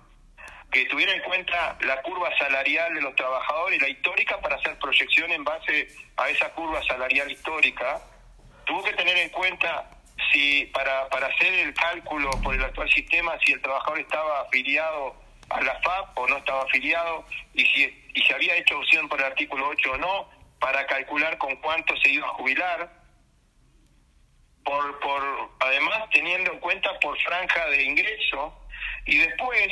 [0.71, 5.31] que tuviera en cuenta la curva salarial de los trabajadores la histórica para hacer proyección
[5.31, 5.87] en base
[6.17, 8.01] a esa curva salarial histórica.
[8.65, 9.89] Tuvo que tener en cuenta
[10.31, 15.15] si para, para hacer el cálculo por el actual sistema si el trabajador estaba afiliado
[15.49, 17.83] a la FAP o no estaba afiliado y si,
[18.13, 21.95] y si había hecho opción por el artículo 8 o no para calcular con cuánto
[21.97, 22.89] se iba a jubilar
[24.63, 28.59] por, por además teniendo en cuenta por franja de ingreso
[29.05, 29.67] y después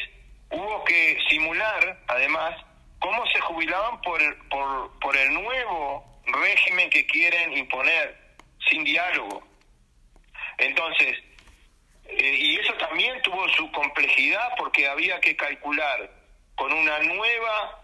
[0.49, 2.55] hubo que simular además
[2.99, 8.35] cómo se jubilaban por por, por el nuevo régimen que quieren imponer
[8.69, 9.50] sin diálogo
[10.57, 11.17] entonces
[12.11, 16.09] eh, y eso también tuvo su complejidad porque había que calcular
[16.55, 17.83] con una nueva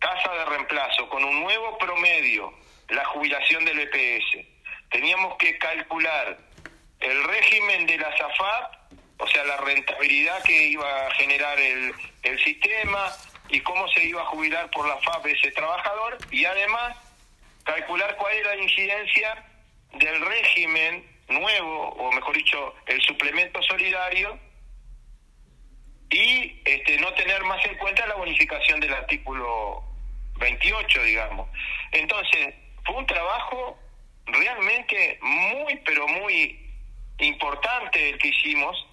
[0.00, 2.52] tasa de reemplazo, con un nuevo promedio,
[2.88, 4.46] la jubilación del EPS.
[4.90, 6.38] Teníamos que calcular
[7.00, 8.74] el régimen de la SAFAP,
[9.18, 11.92] o sea, la rentabilidad que iba a generar el,
[12.22, 13.12] el sistema
[13.48, 16.96] y cómo se iba a jubilar por la FAP ese trabajador, y además
[17.64, 19.44] calcular cuál era la incidencia
[19.92, 24.38] del régimen nuevo, o mejor dicho, el suplemento solidario,
[26.10, 29.84] y este, no tener más en cuenta la bonificación del artículo
[30.36, 31.48] 28, digamos.
[31.92, 32.54] Entonces,
[32.84, 33.78] fue un trabajo
[34.26, 36.66] realmente muy, pero muy
[37.18, 38.86] importante el que hicimos,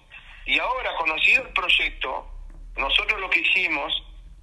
[0.44, 2.30] y ahora, conocido el proyecto,
[2.76, 3.92] nosotros lo que hicimos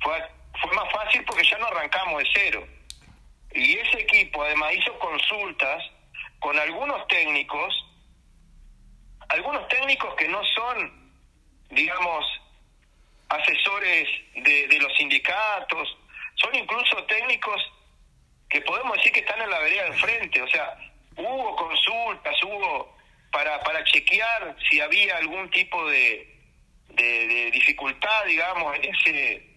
[0.02, 0.18] fue,
[0.62, 2.68] fue más fácil porque ya no arrancamos de cero.
[3.54, 5.84] Y ese equipo además hizo consultas
[6.44, 7.74] con algunos técnicos,
[9.30, 11.14] algunos técnicos que no son,
[11.70, 12.26] digamos,
[13.30, 15.98] asesores de, los sindicatos,
[16.36, 17.62] son incluso técnicos
[18.50, 20.78] que podemos decir que están en la vereda del frente, o sea,
[21.16, 22.94] hubo consultas, hubo
[23.32, 26.42] para, para chequear si había algún tipo de,
[26.90, 29.53] de, de dificultad, digamos, en ese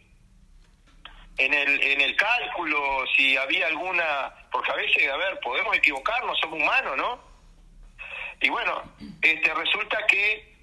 [1.38, 6.38] en el, en el cálculo, si había alguna, porque a veces, a ver, podemos equivocarnos,
[6.40, 7.20] somos humanos, ¿no?
[8.40, 8.82] Y bueno,
[9.22, 10.56] este resulta que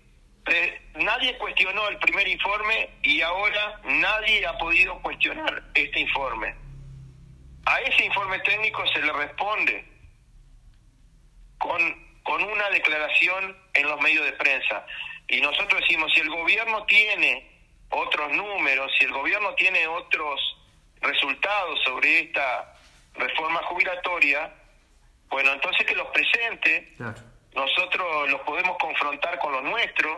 [0.48, 6.56] eh, nadie cuestionó el primer informe y ahora nadie ha podido cuestionar este informe.
[7.66, 9.86] A ese informe técnico se le responde
[11.58, 14.86] con, con una declaración en los medios de prensa.
[15.28, 17.50] Y nosotros decimos, si el gobierno tiene
[17.90, 20.42] otros números, si el gobierno tiene otros
[21.04, 22.74] resultados sobre esta
[23.16, 24.51] reforma jubilatoria,
[25.30, 27.22] bueno, entonces que los presente, Claro.
[27.56, 30.18] nosotros los podemos confrontar con los nuestros.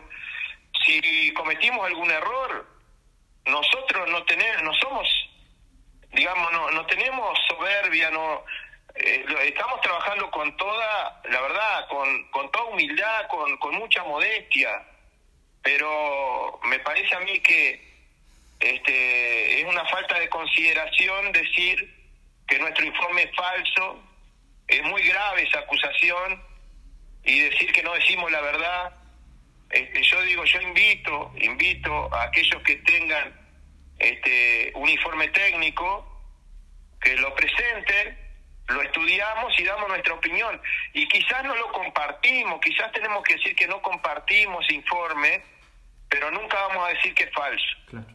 [0.86, 2.68] Si cometimos algún error,
[3.46, 5.08] nosotros no tenemos, no somos,
[6.12, 8.44] digamos, no, no tenemos soberbia, no
[8.96, 14.70] eh, estamos trabajando con toda, la verdad, con, con toda humildad, con, con mucha modestia,
[15.62, 17.95] pero me parece a mí que
[18.60, 21.94] este es una falta de consideración decir
[22.48, 24.04] que nuestro informe es falso,
[24.68, 26.44] es muy grave esa acusación
[27.24, 28.94] y decir que no decimos la verdad.
[29.70, 33.34] Este, yo digo, yo invito, invito a aquellos que tengan
[33.98, 36.12] este un informe técnico
[37.02, 38.18] que lo presenten,
[38.68, 40.60] lo estudiamos y damos nuestra opinión.
[40.94, 45.44] Y quizás no lo compartimos, quizás tenemos que decir que no compartimos informe,
[46.10, 47.66] pero nunca vamos a decir que es falso.
[47.90, 48.15] Claro.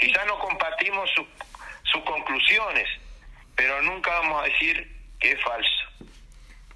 [0.00, 1.26] Quizás no compartimos su,
[1.84, 2.88] sus conclusiones,
[3.54, 5.70] pero nunca vamos a decir que es falso.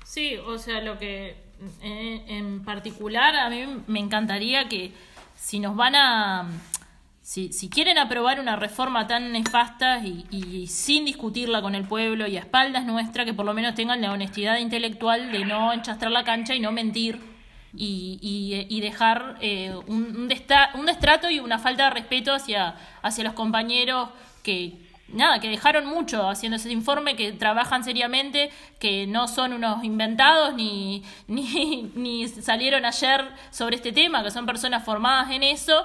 [0.04, 1.36] Sí, o sea, lo que
[1.82, 4.92] eh, en particular a mí me encantaría que
[5.34, 6.48] si nos van a
[7.22, 12.26] si, si quieren aprobar una reforma tan nefasta y, y, sin discutirla con el pueblo
[12.26, 16.12] y a espaldas nuestra, que por lo menos tengan la honestidad intelectual de no enchastrar
[16.12, 17.33] la cancha y no mentir
[17.76, 20.28] y, y, dejar eh, un, un,
[20.74, 24.10] un, destrato y una falta de respeto hacia, hacia los compañeros
[24.42, 24.74] que,
[25.08, 30.54] nada, que dejaron mucho haciendo ese informe, que trabajan seriamente, que no son unos inventados
[30.54, 35.84] ni, ni, ni salieron ayer sobre este tema, que son personas formadas en eso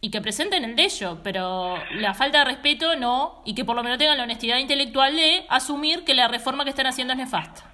[0.00, 3.74] y que presenten el de ellos, pero la falta de respeto no, y que por
[3.74, 7.18] lo menos tengan la honestidad intelectual de asumir que la reforma que están haciendo es
[7.18, 7.64] nefasta.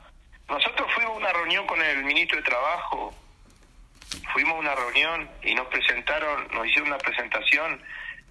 [0.49, 3.15] Nosotros fuimos a una reunión con el ministro de Trabajo,
[4.33, 7.83] fuimos a una reunión y nos presentaron, nos hicieron una presentación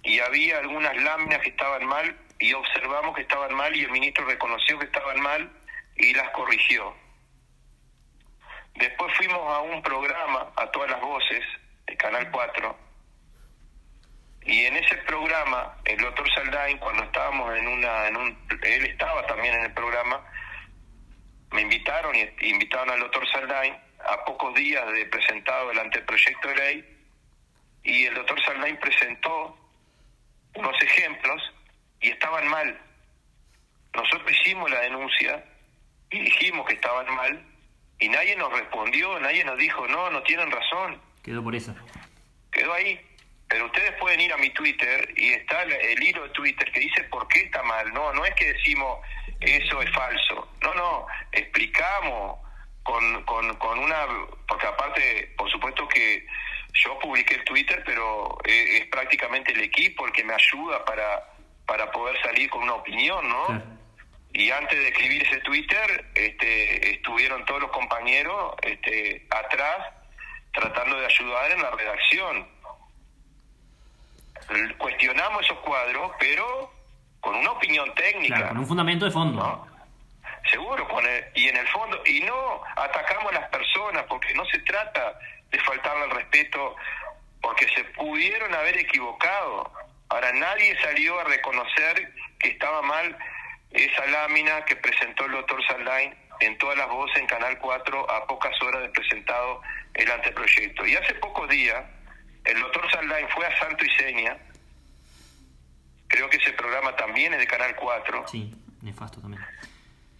[0.02, 4.24] y había algunas láminas que estaban mal y observamos que estaban mal y el ministro
[4.26, 5.50] reconoció que estaban mal
[5.96, 6.94] y las corrigió.
[8.74, 11.44] Después fuimos a un programa, a todas las voces,
[11.86, 12.76] de Canal 4,
[14.46, 19.24] y en ese programa, el doctor Saldain, cuando estábamos en una, en un, él estaba
[19.26, 20.20] también en el programa,
[21.50, 23.74] me invitaron y invitaron al doctor Saldain
[24.06, 26.98] a pocos días de presentado el anteproyecto de ley,
[27.82, 29.58] y el doctor Saldain presentó
[30.54, 31.42] unos ejemplos
[32.00, 32.80] y estaban mal.
[33.94, 35.44] Nosotros hicimos la denuncia
[36.10, 37.44] y dijimos que estaban mal,
[37.98, 41.00] y nadie nos respondió, nadie nos dijo, no, no tienen razón.
[41.22, 41.74] Quedó por eso.
[42.50, 43.00] Quedó ahí.
[43.48, 47.04] Pero ustedes pueden ir a mi Twitter y está el hilo de Twitter que dice
[47.04, 47.92] por qué está mal.
[47.92, 48.98] No, no es que decimos
[49.40, 50.48] eso es falso.
[50.62, 52.38] No, no, explicamos
[52.84, 54.06] con, con, con una...
[54.46, 56.24] Porque aparte, por supuesto que
[56.74, 61.32] yo publiqué el Twitter, pero es, es prácticamente el equipo el que me ayuda para,
[61.66, 63.46] para poder salir con una opinión, ¿no?
[63.48, 64.44] Sí.
[64.44, 69.78] Y antes de escribir ese Twitter, este, estuvieron todos los compañeros este, atrás
[70.52, 72.54] tratando de ayudar en la redacción
[74.78, 76.70] cuestionamos esos cuadros, pero
[77.20, 78.36] con una opinión técnica.
[78.36, 79.40] Claro, con un fundamento de fondo.
[79.40, 79.73] ¿no?
[80.50, 84.44] Seguro, con el, y en el fondo, y no atacamos a las personas, porque no
[84.46, 85.18] se trata
[85.50, 86.76] de faltarle al respeto,
[87.40, 89.72] porque se pudieron haber equivocado.
[90.08, 93.16] Ahora, nadie salió a reconocer que estaba mal
[93.70, 98.26] esa lámina que presentó el doctor Saldain en todas las voces en Canal 4 a
[98.26, 99.60] pocas horas de presentado
[99.94, 100.86] el anteproyecto.
[100.86, 101.84] Y hace pocos días,
[102.44, 104.36] el doctor Saldain fue a Santo y Seña.
[106.08, 108.28] Creo que ese programa también es de Canal 4.
[108.28, 109.42] Sí, nefasto también.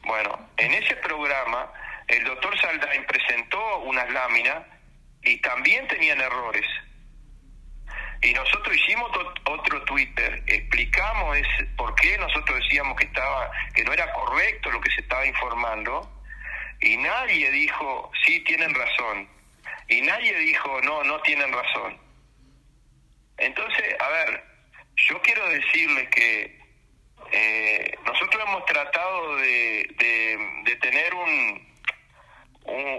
[0.07, 1.73] Bueno, en ese programa
[2.09, 4.65] el doctor Saldain presentó unas láminas
[5.23, 6.67] y también tenían errores.
[8.21, 9.11] Y nosotros hicimos
[9.45, 14.81] otro Twitter, explicamos ese, por qué nosotros decíamos que estaba que no era correcto lo
[14.81, 16.11] que se estaba informando
[16.81, 19.29] y nadie dijo, sí, tienen razón.
[19.89, 21.99] Y nadie dijo, no, no tienen razón.
[23.37, 24.45] Entonces, a ver,
[24.97, 26.64] yo quiero decirles que
[27.37, 29.91] eh, nosotros hemos tratado de,
[30.64, 31.68] de, tener un,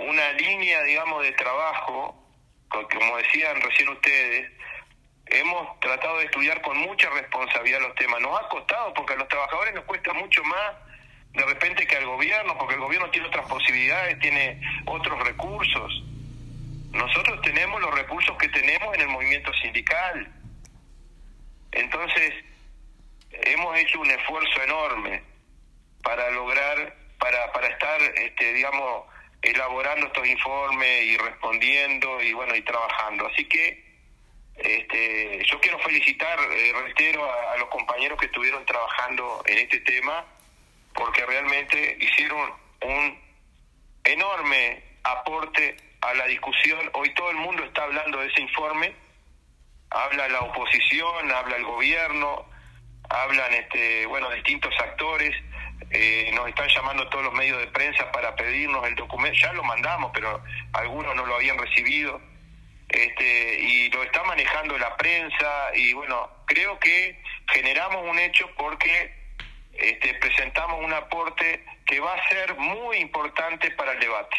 [0.09, 2.21] una línea, digamos, de trabajo,
[2.67, 4.51] como decían recién ustedes,
[5.27, 8.19] hemos tratado de estudiar con mucha responsabilidad los temas.
[8.19, 10.73] Nos ha costado porque a los trabajadores nos cuesta mucho más
[11.31, 16.03] de repente que al gobierno, porque el gobierno tiene otras posibilidades, tiene otros recursos.
[16.91, 20.29] Nosotros tenemos los recursos que tenemos en el movimiento sindical.
[21.71, 22.33] Entonces,
[23.43, 25.23] hemos hecho un esfuerzo enorme
[26.03, 29.05] para lograr, para, para estar, este, digamos,
[29.41, 33.27] elaborando estos informes y respondiendo y bueno, y trabajando.
[33.27, 33.83] Así que
[34.55, 39.79] este, yo quiero felicitar, eh, reitero, a, a los compañeros que estuvieron trabajando en este
[39.81, 40.25] tema,
[40.93, 43.19] porque realmente hicieron un
[44.03, 46.89] enorme aporte a la discusión.
[46.93, 48.95] Hoy todo el mundo está hablando de ese informe,
[49.89, 52.45] habla la oposición, habla el gobierno,
[53.09, 55.35] hablan este, bueno, distintos actores,
[55.91, 59.63] eh, nos están llamando todos los medios de prensa para pedirnos el documento, ya lo
[59.63, 60.41] mandamos, pero
[60.73, 62.19] algunos no lo habían recibido,
[62.89, 69.13] este, y lo está manejando la prensa, y bueno, creo que generamos un hecho porque
[69.73, 74.35] este, presentamos un aporte que va a ser muy importante para el debate.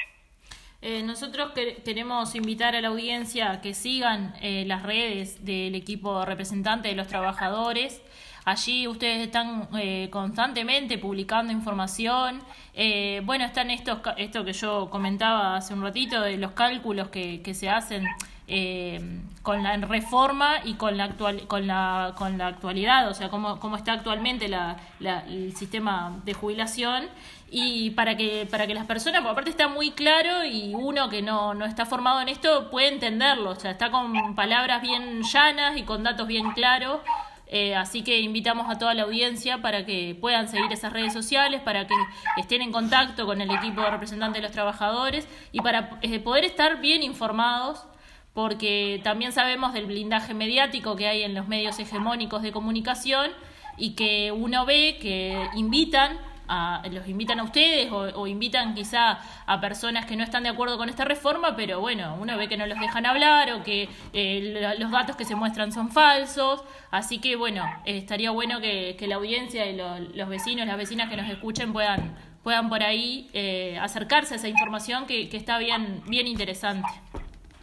[0.83, 5.75] Eh, nosotros que, queremos invitar a la audiencia a que sigan eh, las redes del
[5.75, 8.03] equipo representante de los trabajadores.
[8.47, 12.41] Allí ustedes están eh, constantemente publicando información.
[12.75, 17.43] Eh, bueno, están estos, esto que yo comentaba hace un ratito de los cálculos que,
[17.43, 18.07] que se hacen
[18.49, 19.01] eh,
[19.43, 23.59] con la reforma y con la actual con la con la actualidad o sea cómo,
[23.59, 27.07] cómo está actualmente la, la- el sistema de jubilación
[27.51, 31.23] y para que para que las personas porque aparte está muy claro y uno que
[31.23, 35.77] no, no está formado en esto puede entenderlo o sea está con palabras bien llanas
[35.77, 37.01] y con datos bien claros
[37.49, 41.61] eh, así que invitamos a toda la audiencia para que puedan seguir esas redes sociales,
[41.61, 41.95] para que
[42.37, 46.81] estén en contacto con el equipo de de los trabajadores y para eh, poder estar
[46.81, 47.87] bien informados,
[48.35, 53.31] porque también sabemos del blindaje mediático que hay en los medios hegemónicos de comunicación
[53.77, 56.19] y que uno ve que invitan
[56.49, 60.49] a, los invitan a ustedes o, o invitan quizá a personas que no están de
[60.49, 63.89] acuerdo con esta reforma, pero bueno, uno ve que no los dejan hablar o que
[64.13, 68.97] eh, los datos que se muestran son falsos, así que bueno, eh, estaría bueno que,
[68.99, 72.81] que la audiencia y lo- los vecinos, las vecinas que nos escuchen puedan puedan por
[72.85, 76.89] ahí eh, acercarse a esa información que, que está bien bien interesante.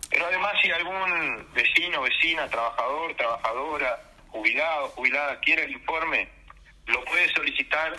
[0.10, 6.28] Pero además, si algún vecino, vecina, trabajador, trabajadora, jubilado, jubilada quiere el informe,
[6.88, 7.94] lo puede solicitar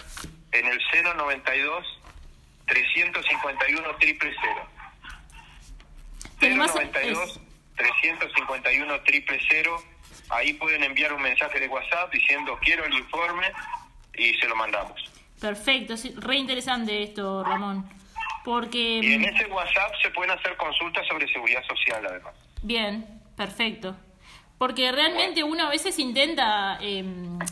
[0.55, 0.81] en el
[1.17, 2.01] 092
[2.67, 4.35] 351 triple
[6.41, 7.41] 092
[7.77, 9.41] 351 triple
[10.31, 13.53] Ahí pueden enviar un mensaje de WhatsApp diciendo quiero el informe
[14.17, 15.13] y se lo mandamos.
[15.41, 17.89] Perfecto, sí, re interesante esto, Ramón.
[18.45, 22.35] Porque Y en ese WhatsApp se pueden hacer consultas sobre seguridad social, además.
[22.63, 23.97] Bien, perfecto.
[24.65, 27.05] Porque realmente uno a veces intenta eh,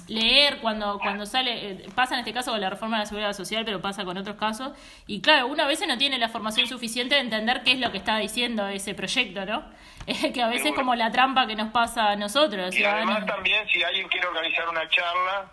[0.08, 3.32] leer cuando, cuando sale, eh, pasa en este caso con la reforma de la seguridad
[3.34, 4.72] social, pero pasa con otros casos,
[5.06, 7.92] y claro, uno a veces no tiene la formación suficiente de entender qué es lo
[7.92, 9.62] que está diciendo ese proyecto, ¿no?
[10.06, 13.26] Eh, que a veces es como la trampa que nos pasa a nosotros, Y además
[13.26, 15.52] también si alguien quiere organizar una charla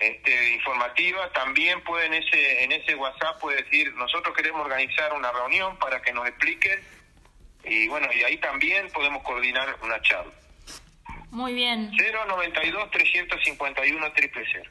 [0.00, 5.30] este, informativa, también puede en ese, en ese WhatsApp puede decir, nosotros queremos organizar una
[5.30, 6.80] reunión para que nos expliquen
[7.62, 10.32] y bueno, y ahí también podemos coordinar una charla.
[11.30, 14.70] Muy bien, 092 351 triple cero.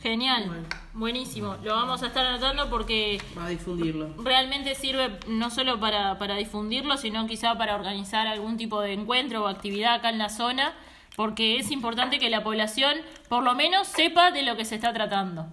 [0.00, 0.68] genial, Bueno.
[0.94, 1.56] buenísimo.
[1.62, 4.14] Lo vamos a estar anotando porque Va a difundirlo.
[4.22, 9.42] realmente sirve no solo para, para difundirlo, sino quizá para organizar algún tipo de encuentro
[9.44, 10.72] o actividad acá en la zona,
[11.16, 12.96] porque es importante que la población
[13.28, 15.46] por lo menos sepa de lo que se está tratando.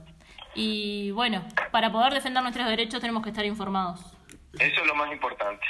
[0.53, 3.99] Y bueno, para poder defender nuestros derechos tenemos que estar informados.
[4.59, 5.66] Eso es lo más importante.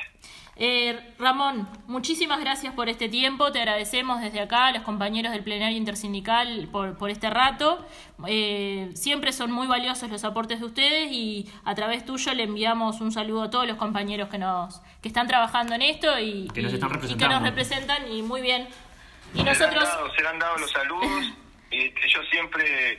[0.57, 3.51] Eh, Ramón, muchísimas gracias por este tiempo.
[3.51, 7.85] Te agradecemos desde acá a los compañeros del plenario intersindical por, por este rato.
[8.25, 13.01] Eh, siempre son muy valiosos los aportes de ustedes y a través tuyo le enviamos
[13.01, 16.61] un saludo a todos los compañeros que nos que están trabajando en esto y Que
[16.61, 17.35] nos y- están y que representando.
[17.35, 18.67] nos representan y muy bien.
[19.33, 21.33] Y Se han nosotros dado, se le han dado los saludos
[21.71, 22.93] y que yo siempre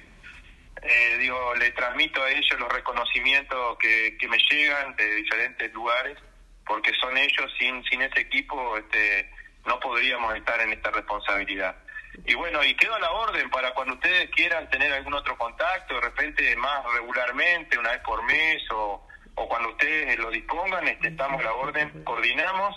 [0.83, 6.19] eh, digo le transmito a ellos los reconocimientos que, que me llegan de diferentes lugares
[6.67, 9.31] porque son ellos sin sin ese equipo este
[9.65, 11.77] no podríamos estar en esta responsabilidad.
[12.25, 15.95] Y bueno y quedo a la orden para cuando ustedes quieran tener algún otro contacto
[15.95, 21.09] de repente más regularmente una vez por mes o, o cuando ustedes lo dispongan este,
[21.09, 22.75] estamos a la orden coordinamos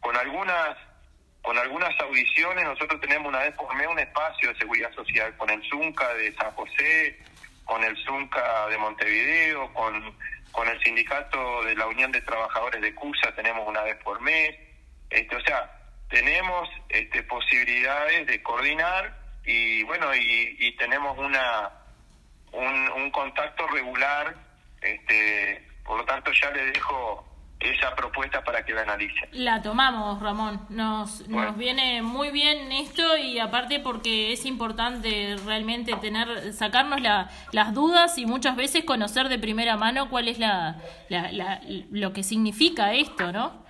[0.00, 0.76] con algunas
[1.44, 5.50] con algunas audiciones, nosotros tenemos una vez por mes un espacio de seguridad social con
[5.50, 7.20] el ZUNCA de San José,
[7.66, 10.16] con el ZUNCA de Montevideo, con,
[10.54, 14.56] con el sindicato de la Unión de Trabajadores de CUSA, tenemos una vez por mes.
[15.10, 15.70] Este, o sea,
[16.08, 21.70] tenemos este, posibilidades de coordinar y bueno, y, y tenemos una
[22.52, 24.34] un, contacto regular,
[24.80, 27.24] este, por lo tanto ya le dejo
[27.60, 29.28] esa propuesta para que la analicen.
[29.32, 30.66] La tomamos, Ramón.
[30.68, 31.48] Nos, Bueno.
[31.50, 37.72] nos viene muy bien esto y aparte porque es importante realmente tener, sacarnos la- las
[37.72, 40.76] dudas y muchas veces conocer de primera mano cuál es la,
[41.08, 43.64] la- la- lo que significa esto, ¿no?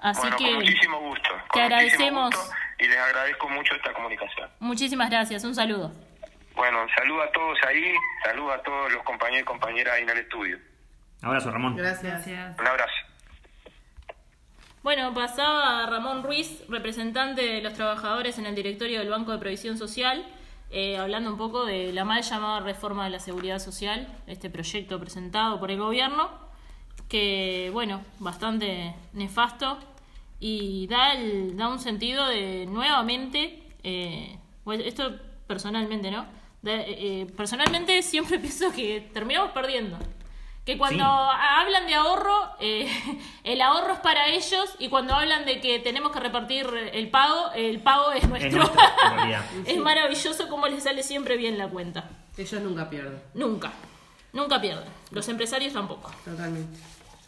[0.00, 1.30] Así bueno, que con muchísimo gusto.
[1.30, 2.34] con te agradecemos.
[2.34, 4.50] gusto y les agradezco mucho esta comunicación.
[4.58, 5.44] muchísimas gracias.
[5.44, 5.92] Un saludo.
[6.56, 10.18] Bueno, saludo a todos ahí, saludo a todos los compañeros y compañeras ahí en el
[10.18, 10.58] estudio.
[11.22, 11.76] Abrazo, Ramón.
[11.76, 12.26] Gracias.
[12.26, 12.92] Un abrazo.
[14.86, 19.76] Bueno, pasaba Ramón Ruiz, representante de los trabajadores en el directorio del Banco de Previsión
[19.76, 20.24] Social,
[20.70, 25.00] eh, hablando un poco de la mal llamada reforma de la seguridad social, este proyecto
[25.00, 26.30] presentado por el gobierno,
[27.08, 29.76] que, bueno, bastante nefasto
[30.38, 35.16] y da, el- da un sentido de nuevamente, eh, bueno, esto
[35.48, 36.26] personalmente, ¿no?
[36.62, 39.98] De- eh, personalmente siempre pienso que terminamos perdiendo.
[40.66, 41.38] Que cuando Sí.
[41.58, 42.88] hablan de ahorro, eh,
[43.44, 47.52] el ahorro es para ellos y cuando hablan de que tenemos que repartir el pago,
[47.54, 48.62] el pago es nuestro.
[49.64, 52.10] Es maravilloso cómo les sale siempre bien la cuenta.
[52.36, 53.22] Ellos nunca pierden.
[53.34, 53.70] Nunca.
[54.32, 54.84] Nunca pierden.
[55.12, 56.10] Los empresarios tampoco.
[56.24, 56.78] Totalmente.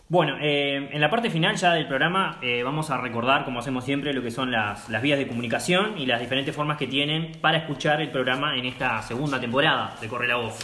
[0.08, 3.84] Bueno, eh, en la parte final ya del programa eh, vamos a recordar, como hacemos
[3.84, 7.32] siempre, lo que son las, las vías de comunicación y las diferentes formas que tienen
[7.40, 10.58] para escuchar el programa en esta segunda temporada de Corre la Voz.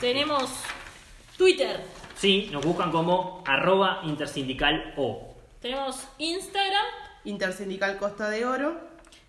[0.00, 0.62] Tenemos
[1.36, 1.80] Twitter,
[2.16, 5.34] Sí, nos buscan como arroba intersindical o.
[5.60, 6.84] tenemos Instagram,
[7.24, 8.80] Intersindical Costa de Oro.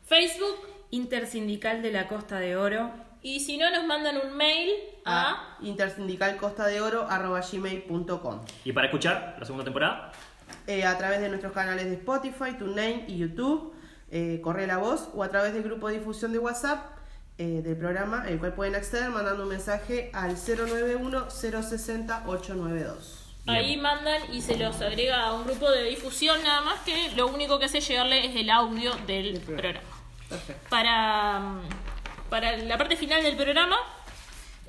[0.06, 0.56] Facebook
[0.92, 2.90] Intersindical de la Costa de Oro.
[3.22, 4.72] y si no nos mandan un mail
[5.04, 10.12] a a intersindicalcostadeoro.gmail.com Y para escuchar la segunda temporada,
[10.66, 13.74] eh, a través de nuestros canales de Spotify, TuneIn y YouTube,
[14.12, 16.97] eh, corre la voz o a través del grupo de difusión de WhatsApp
[17.38, 22.96] eh, del programa, el cual pueden acceder mandando un mensaje al 091-060-892.
[23.46, 23.58] Bien.
[23.58, 27.28] Ahí mandan y se los agrega a un grupo de difusión nada más que lo
[27.28, 29.80] único que hace llegarle es el audio del programa.
[30.28, 30.68] Perfecto.
[30.70, 31.62] Para, mm,
[32.30, 33.78] para la parte final del programa,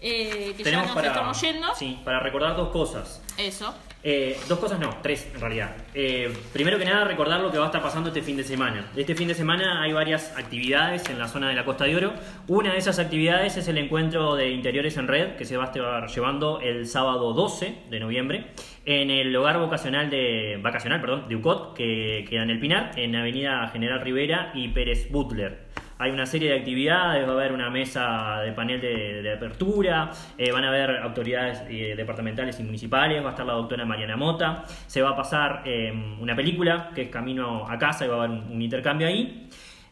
[0.00, 3.20] eh, que ya nos para, estamos yendo, sí, para recordar dos cosas.
[3.36, 3.74] eso.
[4.02, 5.74] Eh, dos cosas no, tres en realidad.
[5.92, 8.90] Eh, primero que nada, recordar lo que va a estar pasando este fin de semana.
[8.96, 12.12] Este fin de semana hay varias actividades en la zona de la Costa de Oro.
[12.46, 15.66] Una de esas actividades es el encuentro de interiores en red que se va a
[15.66, 18.52] estar llevando el sábado 12 de noviembre
[18.84, 23.16] en el hogar vocacional de vacacional, perdón, de UCOT, que queda en el Pinar, en
[23.16, 25.66] Avenida General Rivera y Pérez Butler.
[26.00, 30.52] Hay una serie de actividades, va a haber una mesa de panel de, apertura, eh,
[30.52, 34.64] van a haber autoridades eh, departamentales y municipales, va a estar la doctora Mariana Mota,
[34.86, 38.24] se va a pasar eh, una película que es Camino a Casa y va a
[38.24, 39.48] haber un intercambio ahí.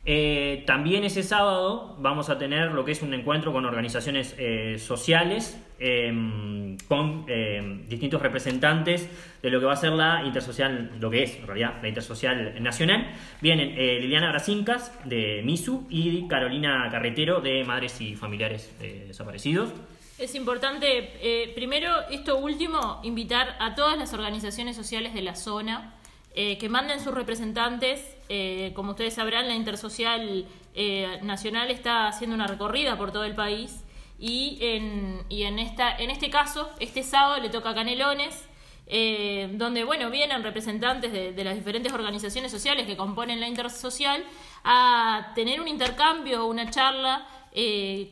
[0.08, 4.78] Eh, también ese sábado vamos a tener lo que es un encuentro con organizaciones eh,
[4.78, 9.10] sociales, eh, con eh, distintos representantes
[9.42, 12.62] de lo que va a ser la intersocial, lo que es en realidad la intersocial
[12.62, 13.14] nacional.
[13.40, 19.70] Vienen eh, Liliana Brasincas de MISU y Carolina Carretero de Madres y Familiares eh, Desaparecidos.
[20.18, 25.92] Es importante, primero, esto último, invitar a todas las organizaciones sociales de la zona
[26.34, 28.15] que manden sus representantes.
[28.28, 33.34] Eh, como ustedes sabrán, la Intersocial eh, Nacional está haciendo una recorrida por todo el
[33.34, 33.84] país
[34.18, 38.48] y en, y en, esta, en este caso, este sábado le toca a Canelones.
[38.88, 44.22] eh, donde bueno vienen representantes de, de las diferentes organizaciones sociales que componen la intersocial
[44.62, 47.26] a tener un intercambio, una charla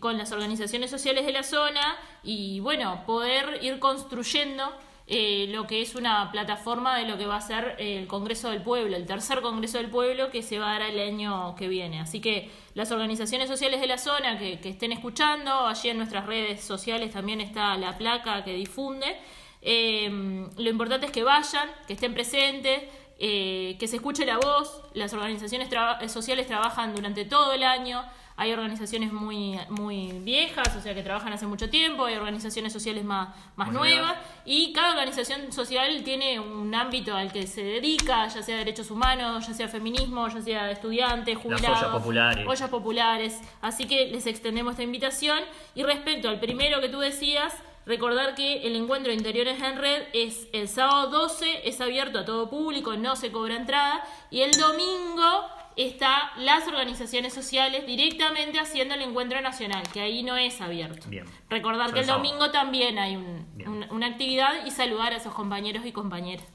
[0.01, 4.73] con las organizaciones sociales de la zona y bueno, poder ir construyendo
[5.07, 8.63] eh, lo que es una plataforma de lo que va a ser el Congreso del
[8.63, 12.01] Pueblo, el tercer Congreso del Pueblo que se va a dar el año que viene.
[12.01, 16.63] Así que las organizaciones sociales de la zona que, estén escuchando, allí en nuestras redes
[16.65, 19.17] sociales también está la placa que difunde.
[19.61, 20.09] Eh,
[20.57, 22.85] lo importante es que vayan, que estén presentes,
[23.19, 24.83] eh, que se escuche la voz.
[24.95, 25.69] Las organizaciones
[26.11, 28.03] sociales trabajan durante todo el año.
[28.37, 32.05] Hay organizaciones muy, muy viejas, o sea, que trabajan hace mucho tiempo.
[32.05, 34.17] Hay organizaciones sociales más, más nuevas.
[34.45, 39.47] Y cada organización social tiene un ámbito al que se dedica, ya sea derechos humanos,
[39.47, 41.79] ya sea feminismo, ya sea estudiantes, jubilados.
[41.79, 42.47] ollas populares.
[42.49, 43.41] ollas populares.
[43.63, 45.39] Así que les extendemos esta invitación.
[45.77, 47.55] Y respecto al primero que tú decías,
[47.87, 52.25] recordar que el encuentro de interiores en red es el sábado 12, es abierto a
[52.25, 54.05] todo público, no se cobra entrada.
[54.31, 60.37] Y el domingo está las organizaciones sociales directamente haciendo el encuentro nacional, que ahí no
[60.37, 61.09] es abierto.
[61.09, 61.25] Bien.
[61.51, 62.23] Recordar que el sábado.
[62.25, 66.47] domingo también hay un- una actividad y saludar a esos compañeros y compañeras.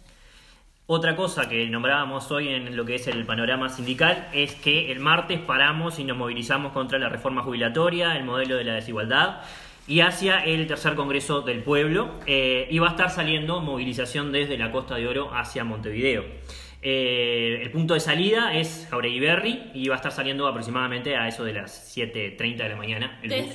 [0.92, 5.00] Otra cosa que nombrábamos hoy en lo que es el panorama sindical es que el
[5.00, 9.42] martes paramos y nos movilizamos contra la reforma jubilatoria, el modelo de la desigualdad
[9.88, 12.16] y hacia el tercer Congreso del Pueblo.
[12.26, 16.26] eh, y va a estar saliendo movilización desde la Costa de Oro hacia Montevideo.
[16.82, 21.28] Eh, el punto de salida es Jauregui Berry y va a estar saliendo aproximadamente a
[21.28, 23.20] eso de las 7.30 de la mañana.
[23.22, 23.46] El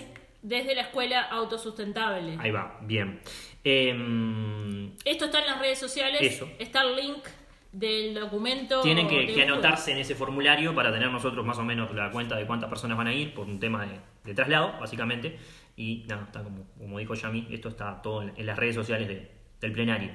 [0.43, 2.37] desde la escuela autosustentable.
[2.39, 3.21] Ahí va, bien.
[3.65, 6.21] Em, Esto está en las redes sociales.
[6.21, 6.49] Eso.
[6.59, 7.25] Está el link
[7.73, 8.81] del documento.
[8.83, 9.45] Tienen que, de que Google.
[9.47, 12.97] anotarse en ese formulario para tener nosotros más o menos la cuenta de cuántas personas
[12.99, 15.39] van a ir por un tema de, de traslado, básicamente.
[15.77, 19.09] Y nada, está como, como dijo Yami, esto está todo en, en las redes sociales
[19.09, 20.11] de- del plenario.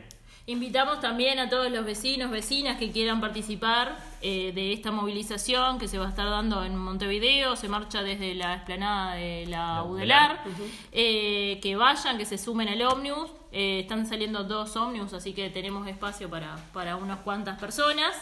[0.46, 5.88] Invitamos también a todos los vecinos, vecinas que quieran participar eh, de esta movilización que
[5.88, 7.56] se va a estar dando en Montevideo.
[7.56, 10.42] Se marcha desde la explanada de la La UDELAR.
[10.46, 10.70] UDELAR.
[10.92, 13.30] Eh, que vayan, que se sumen al ómnibus.
[13.52, 18.16] Eh, están saliendo dos ómnibus, así que tenemos espacio para, para unas cuantas personas.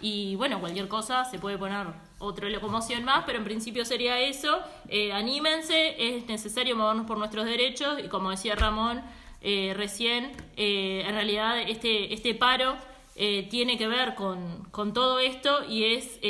[0.00, 1.86] Y bueno, cualquier cosa se puede poner
[2.18, 4.60] otra locomoción más, pero en principio sería eso.
[4.88, 9.00] Eh, anímense, es necesario movernos por nuestros derechos y como decía Ramón
[9.42, 12.76] eh, recién, eh, en realidad este, este paro
[13.16, 16.20] eh, tiene que ver con, con todo esto y es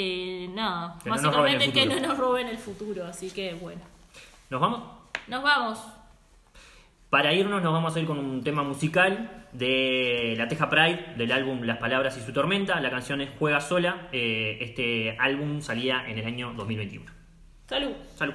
[0.51, 3.07] nada, Que no básicamente que no nos roben el futuro.
[3.07, 3.83] Así que bueno,
[4.51, 4.83] ¿Nos vamos?
[5.29, 5.79] nos vamos.
[7.11, 11.31] Para irnos nos vamos a ir con un tema musical de La Teja Pride, del
[11.31, 12.81] álbum Las Palabras y su Tormenta.
[12.81, 14.09] La canción es Juega Sola.
[14.13, 17.11] Eh, este álbum salía en el año 2021.
[17.69, 17.93] Salud.
[18.17, 18.35] Salud.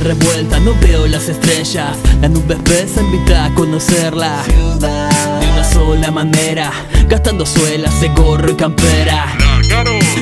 [0.00, 1.96] Revuelta, no veo las estrellas.
[2.20, 4.42] La nube espesa invita a conocerla.
[4.80, 6.72] De una sola manera,
[7.08, 9.26] gastando suelas de gorro y campera.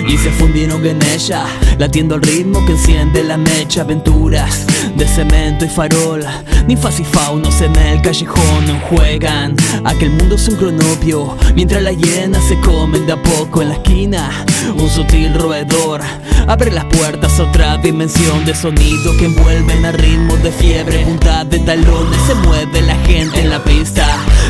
[0.07, 1.45] Y se fundieron en ella,
[1.79, 3.83] latiendo el ritmo que enciende la mecha.
[3.83, 6.25] Aventuras de cemento y farol,
[6.67, 9.57] ninfas y faunos en el callejón juegan.
[9.85, 13.63] a que el mundo es un cronopio, mientras las hienas se comen de a poco
[13.63, 14.31] en la esquina.
[14.77, 16.01] Un sutil roedor
[16.47, 21.05] abre las puertas a otra dimensión de sonido que envuelven a ritmos de fiebre.
[21.05, 24.07] Punta de talones se mueve la gente en la pista.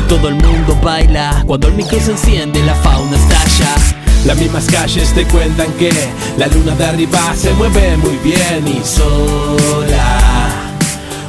[0.07, 3.32] Todo el mundo baila cuando el micro se enciende, la fauna estalla.
[4.25, 5.91] Las mismas calles te cuentan que
[6.37, 10.49] la luna de arriba se mueve muy bien y sola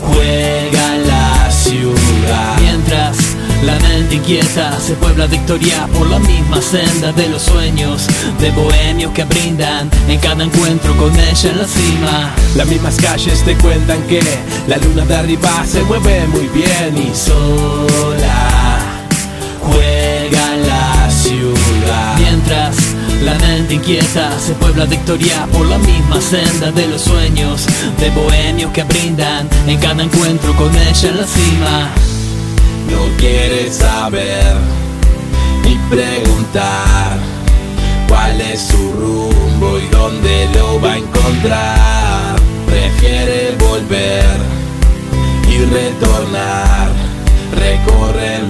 [0.01, 2.57] juega la ciudad.
[2.61, 3.17] Mientras
[3.65, 8.07] la mente inquieta se puebla victoria por la misma senda de los sueños
[8.39, 12.35] de bohemios que brindan en cada encuentro con ella en la cima.
[12.57, 14.23] Las mismas calles te cuentan que
[14.69, 18.79] la luna de arriba se mueve muy bien y sola
[19.63, 22.19] juega la ciudad.
[22.19, 22.77] Mientras
[23.25, 27.67] la mente inquieta se puebla victoria por la misma senda de los sueños
[27.99, 31.91] de bohemios que brindan en cada encuentro con ella en la cima.
[32.91, 34.57] No quiere saber
[35.65, 37.19] ni preguntar
[38.09, 42.37] cuál es su rumbo y dónde lo va a encontrar.
[42.67, 44.37] Prefiere volver
[45.49, 46.93] y retornar.
[47.53, 48.41] Recorre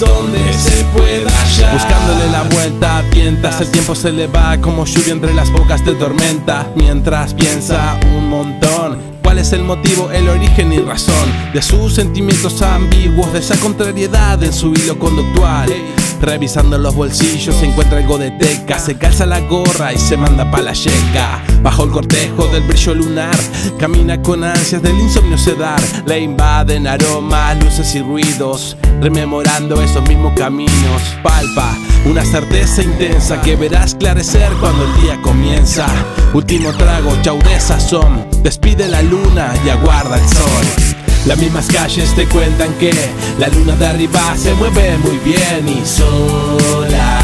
[0.00, 1.72] donde se pueda hallar.
[1.72, 5.94] Buscándole la vuelta, tientas, el tiempo se le va como lluvia entre las bocas de
[5.94, 6.70] tormenta.
[6.76, 12.62] Mientras piensa un montón cuál es el motivo, el origen y razón de sus sentimientos
[12.62, 15.70] ambiguos, de esa contrariedad en su hilo conductual.
[16.20, 20.50] Revisando los bolsillos se encuentra algo de teca, se calza la gorra y se manda
[20.50, 21.42] pa' la yeca.
[21.62, 23.36] Bajo el cortejo del brillo lunar,
[23.78, 25.80] camina con ansias del insomnio sedar.
[26.06, 31.02] Le invaden aromas, luces y ruidos, rememorando esos mismos caminos.
[31.22, 35.86] Palpa una certeza intensa que verás clarecer cuando el día comienza.
[36.32, 41.07] Último trago, chau de sazón, despide la luna y aguarda el sol.
[41.28, 42.90] Las mismas calles te cuentan que
[43.38, 47.20] la luna de arriba se mueve muy bien y sola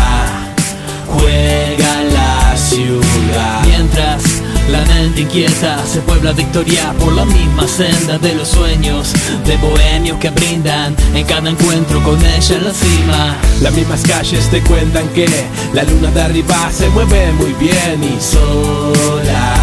[1.09, 3.65] juega la ciudad.
[3.65, 4.23] Mientras
[4.71, 9.11] la mente inquieta se puebla victoria por la misma senda de los sueños
[9.47, 13.37] de bohemios que brindan en cada encuentro con ella en la cima.
[13.63, 15.27] Las mismas calles te cuentan que
[15.73, 19.55] la luna de arriba se mueve muy bien y sola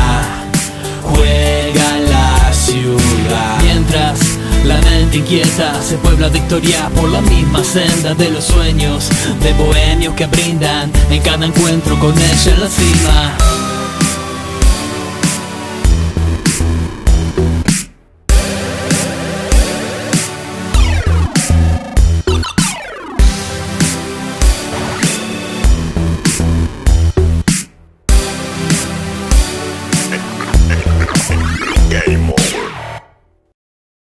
[1.04, 3.62] juega la ciudad.
[3.64, 4.31] Mientras
[4.66, 9.10] la mente inquieta se puebla victoria por la misma senda de los sueños
[9.42, 13.71] de bohemios que brindan en cada encuentro con ella en la cima.